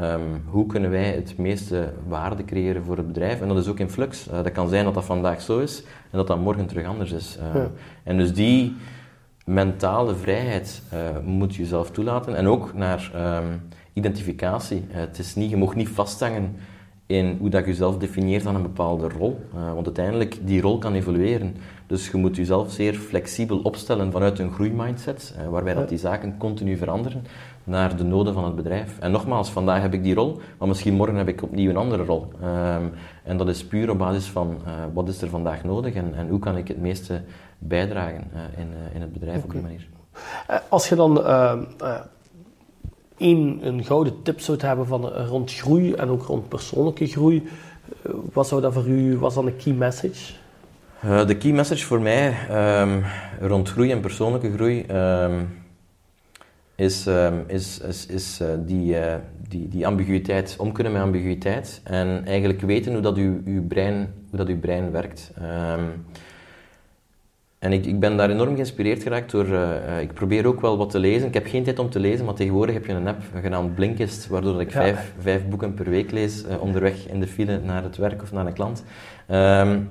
Um, 0.00 0.42
hoe 0.46 0.66
kunnen 0.66 0.90
wij 0.90 1.04
het 1.04 1.36
meeste 1.36 1.92
waarde 2.06 2.44
creëren 2.44 2.84
voor 2.84 2.96
het 2.96 3.06
bedrijf? 3.06 3.40
En 3.40 3.48
dat 3.48 3.56
is 3.56 3.68
ook 3.68 3.78
in 3.78 3.90
flux. 3.90 4.28
Uh, 4.28 4.34
dat 4.34 4.52
kan 4.52 4.68
zijn 4.68 4.84
dat 4.84 4.94
dat 4.94 5.04
vandaag 5.04 5.40
zo 5.40 5.58
is 5.58 5.82
en 6.10 6.18
dat 6.18 6.26
dat 6.26 6.40
morgen 6.40 6.66
terug 6.66 6.86
anders 6.86 7.12
is. 7.12 7.38
Uh, 7.38 7.54
ja. 7.54 7.70
En 8.02 8.16
dus 8.16 8.32
die 8.34 8.76
mentale 9.44 10.14
vrijheid 10.14 10.82
uh, 10.94 10.98
moet 11.24 11.54
je 11.54 11.66
zelf 11.66 11.90
toelaten. 11.90 12.36
En 12.36 12.46
ook 12.46 12.74
naar 12.74 13.10
um, 13.16 13.62
identificatie. 13.92 14.84
het 14.88 15.18
is 15.18 15.34
niet, 15.34 15.50
je 15.50 15.56
mag 15.56 15.74
niet 15.74 15.88
vasthangen 15.88 16.56
in 17.06 17.36
hoe 17.40 17.50
dat 17.50 17.64
je 17.64 17.70
jezelf 17.70 17.98
definieert 17.98 18.46
aan 18.46 18.54
een 18.54 18.62
bepaalde 18.62 19.08
rol. 19.08 19.40
want 19.52 19.86
uiteindelijk, 19.86 20.38
die 20.42 20.60
rol 20.60 20.78
kan 20.78 20.94
evolueren. 20.94 21.56
Dus 21.86 22.10
je 22.10 22.16
moet 22.16 22.36
jezelf 22.36 22.72
zeer 22.72 22.94
flexibel 22.94 23.58
opstellen 23.58 24.12
vanuit 24.12 24.38
een 24.38 24.52
groeimindset, 24.52 25.34
waarbij 25.50 25.74
dat 25.74 25.88
die 25.88 25.98
zaken 25.98 26.36
continu 26.38 26.76
veranderen 26.76 27.24
naar 27.68 27.96
de 27.96 28.04
noden 28.04 28.34
van 28.34 28.44
het 28.44 28.54
bedrijf. 28.54 28.98
En 28.98 29.10
nogmaals, 29.10 29.50
vandaag 29.50 29.80
heb 29.80 29.94
ik 29.94 30.02
die 30.02 30.14
rol, 30.14 30.40
maar 30.58 30.68
misschien 30.68 30.94
morgen 30.94 31.16
heb 31.16 31.28
ik 31.28 31.42
opnieuw 31.42 31.70
een 31.70 31.76
andere 31.76 32.04
rol. 32.04 32.28
Um, 32.42 32.92
en 33.24 33.36
dat 33.36 33.48
is 33.48 33.64
puur 33.64 33.90
op 33.90 33.98
basis 33.98 34.26
van 34.26 34.58
uh, 34.66 34.72
wat 34.92 35.08
is 35.08 35.22
er 35.22 35.28
vandaag 35.28 35.64
nodig 35.64 35.94
en, 35.94 36.14
en 36.14 36.28
hoe 36.28 36.38
kan 36.38 36.56
ik 36.56 36.68
het 36.68 36.80
meeste 36.80 37.22
bijdragen 37.58 38.30
uh, 38.34 38.60
in, 38.60 38.68
uh, 38.68 38.94
in 38.94 39.00
het 39.00 39.12
bedrijf 39.12 39.36
okay. 39.36 39.46
op 39.46 39.52
die 39.52 39.62
manier. 39.62 39.86
Als 40.68 40.88
je 40.88 40.94
dan 40.94 41.24
één, 43.16 43.66
een 43.66 43.84
gouden 43.84 44.22
tip 44.22 44.40
zou 44.40 44.58
hebben 44.60 44.86
van, 44.86 45.08
rond 45.08 45.52
groei 45.52 45.92
en 45.92 46.08
ook 46.08 46.22
rond 46.22 46.48
persoonlijke 46.48 47.06
groei, 47.06 47.48
wat 48.32 48.48
zou 48.48 48.60
dat 48.60 48.72
voor 48.72 48.86
u, 48.86 49.18
was 49.18 49.34
dan 49.34 49.46
een 49.46 49.56
key 49.56 49.72
message? 49.72 50.32
de 51.26 51.36
key 51.36 51.52
message 51.52 51.84
voor 51.84 52.00
mij 52.00 52.36
um, 52.80 53.04
rond 53.40 53.68
groei 53.68 53.90
en 53.90 54.00
persoonlijke 54.00 54.52
groei 54.52 54.86
um, 54.90 55.48
is, 56.78 57.06
um, 57.06 57.44
is, 57.46 57.80
is, 57.80 58.06
is 58.06 58.40
uh, 58.40 58.48
die, 58.66 58.94
uh, 58.94 59.14
die, 59.48 59.68
die 59.68 59.86
ambiguïteit, 59.86 60.54
om 60.58 60.72
kunnen 60.72 60.92
met 60.92 61.02
ambiguïteit 61.02 61.80
en 61.84 62.24
eigenlijk 62.24 62.60
weten 62.60 62.92
hoe 62.92 63.02
dat 63.02 63.16
uw, 63.16 63.40
uw, 63.44 63.66
brein, 63.66 64.14
hoe 64.30 64.38
dat 64.38 64.48
uw 64.48 64.58
brein 64.58 64.90
werkt. 64.90 65.32
Um, 65.42 66.04
en 67.58 67.72
ik, 67.72 67.86
ik 67.86 68.00
ben 68.00 68.16
daar 68.16 68.30
enorm 68.30 68.54
geïnspireerd 68.54 69.02
geraakt 69.02 69.30
door, 69.30 69.46
uh, 69.46 70.00
ik 70.00 70.12
probeer 70.12 70.46
ook 70.46 70.60
wel 70.60 70.76
wat 70.76 70.90
te 70.90 70.98
lezen. 70.98 71.28
Ik 71.28 71.34
heb 71.34 71.46
geen 71.46 71.64
tijd 71.64 71.78
om 71.78 71.90
te 71.90 72.00
lezen, 72.00 72.24
maar 72.24 72.34
tegenwoordig 72.34 72.74
heb 72.74 72.86
je 72.86 72.92
een 72.92 73.08
app 73.08 73.22
genaamd 73.42 73.74
Blinkist, 73.74 74.26
waardoor 74.26 74.60
ik 74.60 74.72
ja. 74.72 74.80
vijf, 74.80 75.12
vijf 75.18 75.48
boeken 75.48 75.74
per 75.74 75.90
week 75.90 76.10
lees 76.10 76.44
onderweg 76.60 77.08
in 77.08 77.20
de 77.20 77.26
file 77.26 77.60
naar 77.64 77.82
het 77.82 77.96
werk 77.96 78.22
of 78.22 78.32
naar 78.32 78.46
een 78.46 78.52
klant. 78.52 78.84
Um, 79.30 79.88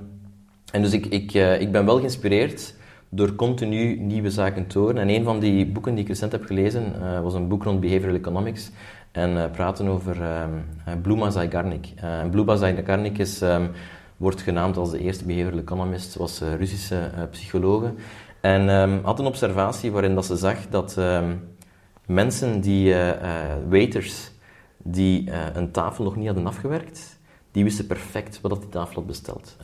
en 0.72 0.82
dus 0.82 0.92
ik, 0.92 1.06
ik, 1.06 1.32
ik 1.60 1.72
ben 1.72 1.84
wel 1.84 1.98
geïnspireerd 1.98 2.74
door 3.08 3.34
continu 3.34 3.96
nieuwe 3.96 4.30
zaken 4.30 4.66
te 4.66 4.78
horen. 4.78 4.98
En 4.98 5.08
een 5.08 5.24
van 5.24 5.40
die 5.40 5.66
boeken 5.66 5.94
die 5.94 6.02
ik 6.02 6.08
recent 6.08 6.32
heb 6.32 6.44
gelezen 6.44 6.94
uh, 7.02 7.20
was 7.20 7.34
een 7.34 7.48
boek 7.48 7.62
rond 7.62 7.80
behavioral 7.80 8.14
economics 8.14 8.70
en 9.12 9.30
uh, 9.30 9.50
praten 9.50 9.88
over 9.88 10.16
um, 10.22 11.02
Bluma 11.02 11.30
Zygarnik. 11.30 11.86
Uh, 12.04 12.30
Bluma 12.30 12.56
Zygarnik 12.56 13.18
is, 13.18 13.40
um, 13.40 13.70
wordt 14.16 14.42
genaamd 14.42 14.76
als 14.76 14.90
de 14.90 14.98
eerste 14.98 15.24
behavioral 15.24 15.58
economist, 15.58 16.16
was 16.16 16.42
uh, 16.42 16.54
Russische 16.54 17.10
psychologe 17.30 17.92
en 18.40 18.68
um, 18.68 19.00
had 19.02 19.18
een 19.18 19.26
observatie 19.26 19.92
waarin 19.92 20.14
dat 20.14 20.26
ze 20.26 20.36
zag 20.36 20.68
dat 20.68 21.00
mensen 22.06 22.60
die, 22.60 22.94
waiters, 23.68 24.30
die 24.76 25.30
een 25.54 25.70
tafel 25.70 26.04
nog 26.04 26.16
niet 26.16 26.26
hadden 26.26 26.46
afgewerkt, 26.46 27.18
die 27.52 27.64
wisten 27.64 27.86
perfect 27.86 28.40
wat 28.40 28.60
die 28.60 28.68
tafel 28.68 28.94
had 28.94 29.06
besteld. 29.06 29.56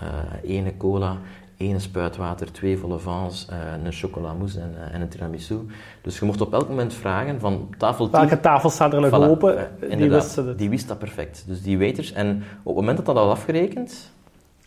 ene 0.42 0.76
cola, 0.76 1.18
één 1.57 1.81
spuitwater, 1.81 2.53
twee 2.53 2.79
volle 2.79 2.99
vans, 2.99 3.47
uh, 3.51 3.85
een 3.85 3.93
chocolamousse 3.93 4.61
en, 4.61 4.75
uh, 4.79 4.95
en, 4.95 5.01
een 5.01 5.09
tiramisu. 5.09 5.55
Dus 6.03 6.19
je 6.19 6.25
mocht 6.25 6.40
op 6.40 6.53
elk 6.53 6.69
moment 6.69 6.95
vragen 6.95 7.40
van 7.40 7.75
tafel 7.79 8.11
10... 8.11 8.21
Welke 8.21 8.40
tafel 8.40 8.71
staat 8.71 8.93
er 8.93 9.01
nog 9.01 9.11
voilà, 9.11 9.31
open? 9.31 9.69
Uh, 9.81 9.97
die 9.97 10.11
wisten 10.11 10.47
het. 10.47 10.59
Die 10.59 10.71
wist 10.71 10.88
dat 10.88 10.99
perfect. 10.99 11.45
Dus 11.47 11.62
die 11.62 11.79
weters. 11.79 12.12
En 12.12 12.43
op 12.62 12.64
het 12.64 12.75
moment 12.75 12.97
dat 12.97 13.07
dat 13.07 13.17
al 13.17 13.31
afgerekend, 13.31 14.12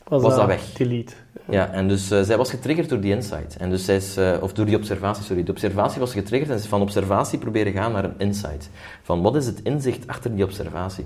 was, 0.08 0.36
dat 0.36 0.45
weg. 0.45 0.73
Delete. 0.73 1.13
Ja, 1.50 1.71
en 1.71 1.88
dus 1.88 2.12
uh, 2.12 2.21
zij 2.21 2.38
was 2.38 2.50
getriggerd 2.50 2.89
door 2.89 3.00
die 3.00 3.13
insight. 3.13 3.58
En 3.58 3.69
dus 3.69 3.86
zij 3.86 3.95
is, 3.95 4.17
uh, 4.17 4.34
of 4.41 4.54
door 4.54 4.65
die 4.65 4.76
observatie, 4.76 5.23
sorry. 5.23 5.43
De 5.43 5.52
observatie 5.52 6.00
was 6.00 6.13
getriggerd 6.13 6.52
en 6.52 6.58
ze 6.58 6.63
is 6.63 6.69
van 6.69 6.82
observatie 6.82 7.39
proberen 7.39 7.73
gaan 7.73 7.91
naar 7.91 8.04
een 8.04 8.15
insight. 8.17 8.69
Van 9.02 9.21
wat 9.21 9.36
is 9.36 9.45
het 9.45 9.62
inzicht 9.63 10.08
achter 10.08 10.36
die 10.36 10.43
observatie? 10.43 11.06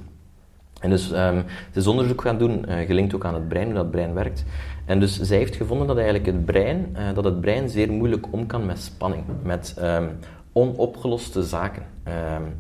En 0.80 0.90
dus 0.90 1.12
um, 1.12 1.44
ze 1.72 1.80
is 1.80 1.88
onderzoek 1.88 2.22
gaan 2.22 2.38
doen, 2.38 2.66
uh, 2.68 2.86
gelinkt 2.86 3.16
ook 3.16 3.26
aan 3.26 3.34
het 3.34 3.48
brein, 3.48 3.66
hoe 3.66 3.74
dat 3.74 3.92
brein 3.92 4.14
werkt. 4.14 4.44
En 4.92 5.00
dus 5.00 5.20
zij 5.22 5.38
heeft 5.38 5.56
gevonden 5.56 5.88
dat 5.88 5.96
eigenlijk 5.96 6.26
het 6.26 6.46
brein, 6.46 6.96
dat 7.14 7.24
het 7.24 7.42
brein 7.42 7.70
zeer 7.70 7.92
moeilijk 7.92 8.26
om 8.32 8.46
kan 8.46 8.66
met 8.66 8.80
spanning, 8.80 9.24
met 9.44 9.76
um, 9.82 10.10
onopgeloste 10.52 11.44
zaken. 11.44 11.84
Um, 12.08 12.54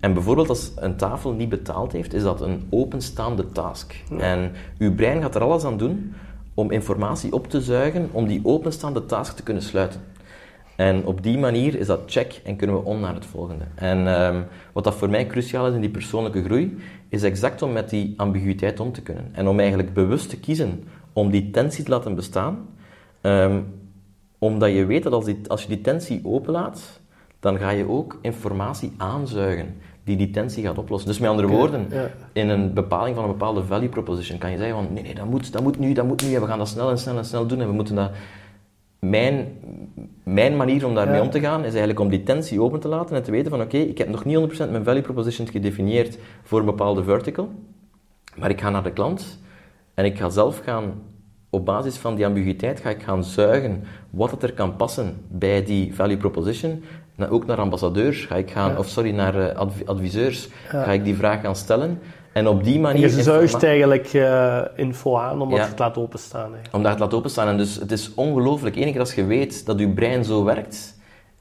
en 0.00 0.14
bijvoorbeeld 0.14 0.48
als 0.48 0.72
een 0.76 0.96
tafel 0.96 1.32
niet 1.32 1.48
betaald 1.48 1.92
heeft, 1.92 2.14
is 2.14 2.22
dat 2.22 2.40
een 2.40 2.66
openstaande 2.70 3.52
task. 3.52 4.02
En 4.18 4.52
uw 4.78 4.94
brein 4.94 5.22
gaat 5.22 5.34
er 5.34 5.42
alles 5.42 5.64
aan 5.64 5.76
doen 5.76 6.14
om 6.54 6.70
informatie 6.70 7.32
op 7.32 7.50
te 7.50 7.60
zuigen 7.60 8.08
om 8.12 8.26
die 8.26 8.40
openstaande 8.42 9.06
task 9.06 9.36
te 9.36 9.42
kunnen 9.42 9.62
sluiten. 9.62 10.00
En 10.76 11.04
op 11.04 11.22
die 11.22 11.38
manier 11.38 11.74
is 11.74 11.86
dat 11.86 12.00
check 12.06 12.40
en 12.44 12.56
kunnen 12.56 12.76
we 12.76 12.84
om 12.84 13.00
naar 13.00 13.14
het 13.14 13.26
volgende. 13.26 13.64
En 13.74 14.06
um, 14.06 14.44
wat 14.72 14.84
dat 14.84 14.94
voor 14.94 15.10
mij 15.10 15.26
cruciaal 15.26 15.68
is 15.68 15.74
in 15.74 15.80
die 15.80 15.90
persoonlijke 15.90 16.44
groei, 16.44 16.76
is 17.08 17.22
exact 17.22 17.62
om 17.62 17.72
met 17.72 17.90
die 17.90 18.14
ambiguïteit 18.16 18.80
om 18.80 18.92
te 18.92 19.02
kunnen. 19.02 19.28
En 19.32 19.48
om 19.48 19.58
eigenlijk 19.58 19.92
bewust 19.94 20.28
te 20.28 20.40
kiezen 20.40 20.84
om 21.16 21.30
die 21.30 21.50
tensie 21.50 21.84
te 21.84 21.90
laten 21.90 22.14
bestaan, 22.14 22.68
um, 23.22 23.66
omdat 24.38 24.72
je 24.72 24.84
weet 24.84 25.02
dat 25.02 25.12
als, 25.12 25.24
die, 25.24 25.40
als 25.46 25.62
je 25.62 25.68
die 25.68 25.80
tensie 25.80 26.20
openlaat, 26.24 27.00
dan 27.40 27.58
ga 27.58 27.70
je 27.70 27.88
ook 27.88 28.18
informatie 28.22 28.92
aanzuigen 28.96 29.74
die 30.04 30.16
die 30.16 30.30
tensie 30.30 30.64
gaat 30.64 30.78
oplossen. 30.78 31.08
Dus 31.08 31.18
met 31.18 31.30
andere 31.30 31.48
woorden, 31.48 31.88
in 32.32 32.48
een 32.48 32.72
bepaling 32.72 33.14
van 33.14 33.24
een 33.24 33.30
bepaalde 33.30 33.64
value 33.64 33.88
proposition 33.88 34.38
kan 34.38 34.50
je 34.50 34.56
zeggen 34.56 34.76
van 34.76 34.92
nee, 34.92 35.02
nee, 35.02 35.14
dat 35.14 35.26
moet, 35.26 35.52
dat 35.52 35.62
moet 35.62 35.78
nu, 35.78 35.92
dat 35.92 36.06
moet 36.06 36.22
nu, 36.22 36.34
en 36.34 36.40
we 36.40 36.46
gaan 36.46 36.58
dat 36.58 36.68
snel 36.68 36.90
en 36.90 36.98
snel 36.98 37.16
en 37.16 37.24
snel 37.24 37.46
doen 37.46 37.60
en 37.60 37.66
we 37.66 37.72
moeten 37.72 37.94
dat... 37.94 38.10
Mijn, 38.98 39.46
mijn 40.22 40.56
manier 40.56 40.86
om 40.86 40.94
daarmee 40.94 41.20
om 41.20 41.30
te 41.30 41.40
gaan 41.40 41.60
is 41.60 41.70
eigenlijk 41.70 42.00
om 42.00 42.08
die 42.08 42.22
tensie 42.22 42.62
open 42.62 42.80
te 42.80 42.88
laten 42.88 43.16
en 43.16 43.22
te 43.22 43.30
weten 43.30 43.50
van 43.50 43.60
oké, 43.60 43.76
ik 43.76 43.98
heb 43.98 44.08
nog 44.08 44.24
niet 44.24 44.60
100% 44.66 44.70
mijn 44.70 44.84
value 44.84 45.02
proposition 45.02 45.48
gedefinieerd 45.48 46.18
voor 46.42 46.58
een 46.58 46.64
bepaalde 46.64 47.02
vertical, 47.02 47.50
maar 48.36 48.50
ik 48.50 48.60
ga 48.60 48.70
naar 48.70 48.82
de 48.82 48.92
klant 48.92 49.38
en 49.96 50.04
ik 50.04 50.18
ga 50.18 50.28
zelf 50.28 50.60
gaan 50.64 51.02
op 51.50 51.64
basis 51.64 51.96
van 51.96 52.14
die 52.14 52.26
ambiguïteit 52.26 52.80
ga 52.80 52.90
ik 52.90 53.02
gaan 53.02 53.24
zuigen 53.24 53.84
wat 54.10 54.30
het 54.30 54.42
er 54.42 54.52
kan 54.52 54.76
passen 54.76 55.16
bij 55.28 55.64
die 55.64 55.94
value 55.94 56.16
proposition 56.16 56.82
ook 57.24 57.46
naar 57.46 57.58
ambassadeurs 57.58 58.24
ga 58.24 58.36
ik 58.36 58.50
gaan, 58.50 58.78
of 58.78 58.88
sorry, 58.88 59.10
naar 59.10 59.36
uh, 59.36 59.86
adviseurs 59.86 60.48
ga 60.68 60.92
ik 60.92 61.04
die 61.04 61.16
vraag 61.16 61.40
gaan 61.40 61.56
stellen. 61.56 61.98
En 62.32 62.48
op 62.48 62.64
die 62.64 62.80
manier... 62.80 63.10
En 63.10 63.16
je 63.16 63.22
zuigt 63.22 63.62
eigenlijk 63.62 64.12
uh, 64.12 64.60
info 64.74 65.16
aan 65.16 65.40
om 65.40 65.50
dat 65.50 65.76
te 65.76 65.82
laten 65.82 66.02
openstaan. 66.02 66.52
Hè. 66.52 66.76
Om 66.76 66.82
dat 66.82 66.92
te 66.92 66.98
laten 66.98 67.18
openstaan. 67.18 67.48
En 67.48 67.56
dus 67.56 67.76
het 67.76 67.92
is 67.92 68.14
ongelooflijk. 68.14 68.76
Eén 68.76 68.92
keer 68.92 69.00
als 69.00 69.14
je 69.14 69.24
weet 69.24 69.66
dat 69.66 69.78
je 69.78 69.88
brein 69.88 70.24
zo 70.24 70.44
werkt 70.44 70.95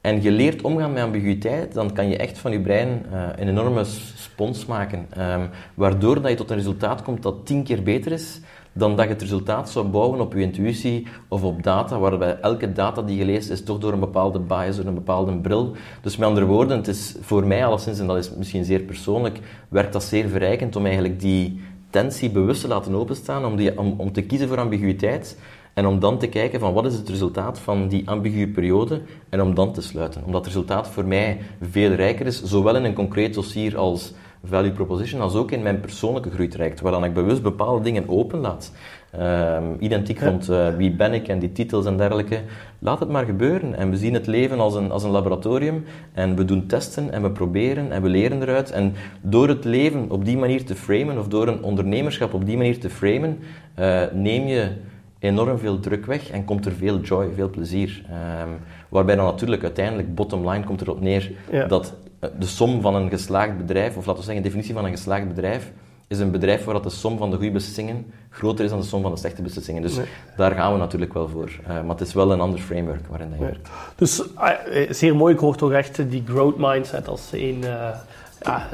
en 0.06 0.22
je 0.22 0.32
leert 0.32 0.62
omgaan 0.62 0.94
met 0.94 1.04
ambiguïteit, 1.04 1.74
dan 1.74 1.94
kan 1.94 2.08
je 2.08 2.18
echt 2.18 2.38
van 2.38 2.52
je 2.52 2.60
brein 2.60 3.06
uh, 3.13 3.24
een 3.36 3.48
enorme 3.48 3.84
spons 4.15 4.65
maken. 4.65 5.08
Um, 5.18 5.50
waardoor 5.74 6.22
dat 6.22 6.32
je 6.32 6.38
tot 6.38 6.50
een 6.50 6.56
resultaat 6.56 7.02
komt 7.02 7.24
dat 7.24 7.46
tien 7.46 7.63
keer 7.63 7.84
beter 7.84 8.12
is 8.12 8.41
dan 8.74 8.96
dat 8.96 9.06
je 9.06 9.12
het 9.12 9.22
resultaat 9.22 9.70
zou 9.70 9.88
bouwen 9.88 10.20
op 10.20 10.34
je 10.34 10.41
intuïtie 10.41 11.08
of 11.28 11.44
op 11.44 11.63
data, 11.63 12.00
waarbij 12.00 12.39
elke 12.39 12.72
data 12.72 13.02
die 13.02 13.18
je 13.18 13.26
leest 13.26 13.50
is 13.50 13.63
toch 13.63 13.78
door 13.78 13.94
een 13.94 14.00
bepaalde 14.00 14.39
bias, 14.39 14.76
door 14.76 14.86
een 14.86 14.94
bepaalde 14.94 15.38
bril. 15.38 15.76
Dus 16.02 16.18
met 16.18 16.28
andere 16.28 16.46
woorden, 16.46 16.78
het 16.78 16.88
is 16.88 17.15
voor 17.22 17.48
mij 17.48 17.65
alleszins, 17.65 18.00
en 18.00 18.08
dat 18.08 18.18
is 18.18 18.32
misschien 18.36 18.65
zeer 18.65 18.82
persoonlijk, 18.82 19.39
werkt 19.70 19.94
dat 19.94 20.04
zeer 20.04 20.30
verrijkend 20.30 20.76
om 20.76 20.86
eigenlijk 20.86 21.20
die 21.20 21.62
tensie 21.89 22.30
bewust 22.30 22.62
te 22.62 22.68
laten 22.68 22.96
openstaan, 22.96 23.46
om, 23.46 23.56
die, 23.56 23.78
om, 23.80 23.94
om 23.98 24.12
te 24.12 24.22
kiezen 24.22 24.48
voor 24.48 24.60
ambiguïteit 24.60 25.38
en 25.75 25.85
om 25.85 25.99
dan 25.99 26.17
te 26.17 26.27
kijken 26.27 26.59
van 26.59 26.73
wat 26.73 26.85
is 26.85 26.95
het 26.95 27.09
resultaat 27.09 27.59
van 27.59 27.88
die 27.88 28.09
ambiguë 28.09 28.47
periode 28.47 29.01
en 29.29 29.41
om 29.41 29.55
dan 29.55 29.73
te 29.73 29.81
sluiten. 29.81 30.21
Omdat 30.25 30.45
het 30.45 30.53
resultaat 30.53 30.88
voor 30.88 31.05
mij 31.05 31.38
veel 31.61 31.91
rijker 31.91 32.25
is, 32.25 32.43
zowel 32.43 32.75
in 32.75 32.83
een 32.83 32.93
concreet 32.93 33.33
dossier 33.33 33.77
als 33.77 34.13
value 34.43 34.71
proposition 34.71 35.21
als 35.21 35.35
ook 35.35 35.51
in 35.51 35.61
mijn 35.61 35.79
persoonlijke 35.79 36.29
groeitraject, 36.29 36.81
waar 36.81 36.91
dan 36.91 37.03
ik 37.03 37.13
bewust 37.13 37.41
bepaalde 37.41 37.83
dingen 37.83 38.09
openlaat. 38.09 38.71
Um, 39.19 39.75
identiek 39.79 40.19
rond 40.19 40.49
uh, 40.49 40.75
wie 40.75 40.91
ben 40.91 41.13
ik 41.13 41.27
en 41.27 41.39
die 41.39 41.51
titels 41.51 41.85
en 41.85 41.97
dergelijke. 41.97 42.41
Laat 42.79 42.99
het 42.99 43.09
maar 43.09 43.25
gebeuren. 43.25 43.75
En 43.75 43.89
we 43.89 43.97
zien 43.97 44.13
het 44.13 44.27
leven 44.27 44.59
als 44.59 44.75
een, 44.75 44.91
als 44.91 45.03
een 45.03 45.09
laboratorium. 45.09 45.85
En 46.13 46.35
we 46.35 46.45
doen 46.45 46.65
testen 46.65 47.11
en 47.11 47.21
we 47.21 47.31
proberen 47.31 47.91
en 47.91 48.01
we 48.01 48.09
leren 48.09 48.41
eruit. 48.41 48.71
En 48.71 48.93
door 49.21 49.47
het 49.47 49.65
leven 49.65 50.11
op 50.11 50.25
die 50.25 50.38
manier 50.38 50.65
te 50.65 50.75
framen, 50.75 51.19
of 51.19 51.27
door 51.27 51.47
een 51.47 51.63
ondernemerschap 51.63 52.33
op 52.33 52.45
die 52.45 52.57
manier 52.57 52.79
te 52.79 52.89
framen, 52.89 53.39
uh, 53.79 54.01
neem 54.13 54.47
je 54.47 54.71
enorm 55.19 55.58
veel 55.58 55.80
druk 55.80 56.06
weg 56.06 56.30
en 56.30 56.45
komt 56.45 56.65
er 56.65 56.71
veel 56.71 56.99
joy, 56.99 57.28
veel 57.36 57.49
plezier. 57.49 58.06
Um, 58.41 58.58
waarbij 58.89 59.15
dan 59.15 59.25
natuurlijk 59.25 59.63
uiteindelijk, 59.63 60.15
bottom 60.15 60.49
line, 60.49 60.63
komt 60.63 60.82
erop 60.82 61.01
neer 61.01 61.32
ja. 61.51 61.65
dat 61.65 61.93
de 62.19 62.45
som 62.45 62.82
van 62.82 62.95
een 62.95 63.10
geslaagd 63.10 63.58
bedrijf, 63.58 63.97
of 63.97 64.06
laten 64.06 64.15
we 64.15 64.25
zeggen, 64.25 64.43
de 64.43 64.49
definitie 64.49 64.73
van 64.73 64.86
een 64.86 64.91
geslaagd 64.91 65.28
bedrijf, 65.28 65.71
is 66.08 66.19
een 66.19 66.32
bedrijf 66.32 66.63
waar 66.63 66.73
dat 66.73 66.84
de 66.84 66.89
som 66.89 67.17
van 67.17 67.30
de 67.30 67.36
goede 67.36 67.51
beslissingen 67.51 68.06
groter 68.30 68.65
is 68.65 68.71
dan 68.71 68.80
de 68.80 68.86
som 68.86 69.01
van 69.01 69.12
de 69.12 69.17
slechte 69.17 69.41
beslissingen. 69.41 69.82
Dus 69.82 69.99
daar 70.38 70.51
gaan 70.51 70.71
we 70.71 70.78
natuurlijk 70.78 71.13
wel 71.13 71.30
voor. 71.30 71.60
Uh, 71.62 71.67
maar 71.67 71.97
het 71.97 72.01
is 72.01 72.13
wel 72.13 72.32
een 72.32 72.39
ander 72.39 72.60
framework 72.60 73.08
waarin 73.08 73.30
dat 73.30 73.39
je 73.39 73.45
werkt. 73.45 73.69
Dus 73.95 74.23
uh, 74.38 74.91
zeer 74.91 75.15
mooi, 75.15 75.34
ik 75.34 75.39
hoor 75.39 75.56
toch 75.56 75.71
echt 75.71 76.10
die 76.10 76.23
growth 76.25 76.58
mindset 76.58 77.08
als 77.08 77.30
een 77.32 77.63
uh, 77.63 78.65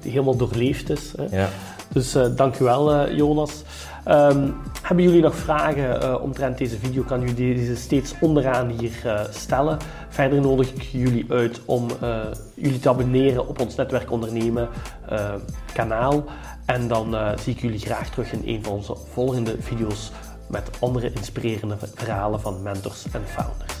die 0.00 0.10
helemaal 0.10 0.36
doorleefd 0.36 0.90
is. 0.90 1.12
Hè? 1.16 1.36
Ja. 1.36 1.48
Dus 1.88 2.16
dank 2.36 2.58
u 2.58 2.64
wel, 2.64 3.10
Jonas. 3.10 3.62
Um, 4.08 4.54
hebben 4.82 5.04
jullie 5.04 5.22
nog 5.22 5.34
vragen 5.34 6.02
uh, 6.02 6.22
omtrent 6.22 6.58
deze 6.58 6.78
video? 6.78 7.02
Kan 7.02 7.22
u 7.22 7.34
deze 7.34 7.76
steeds 7.76 8.14
onderaan 8.20 8.68
hier 8.68 9.26
stellen. 9.30 9.78
Verder 10.08 10.40
nodig 10.40 10.72
ik 10.72 10.82
jullie 10.82 11.26
uit 11.28 11.60
om 11.64 11.86
jullie 12.54 12.78
te 12.78 12.88
abonneren 12.88 13.48
op 13.48 13.60
ons 13.60 13.74
Netwerk 13.74 14.10
Ondernemen 14.10 14.68
kanaal. 15.72 16.24
En 16.66 16.88
dan 16.88 17.16
zie 17.40 17.52
ik 17.54 17.60
jullie 17.60 17.78
graag 17.78 18.10
terug 18.10 18.32
in 18.32 18.42
een 18.44 18.64
van 18.64 18.72
onze 18.72 18.96
volgende 19.12 19.56
video's 19.60 20.10
met 20.48 20.70
andere 20.80 21.12
inspirerende 21.12 21.76
verhalen 21.94 22.40
van 22.40 22.62
mentors 22.62 23.04
en 23.12 23.22
founders. 23.26 23.75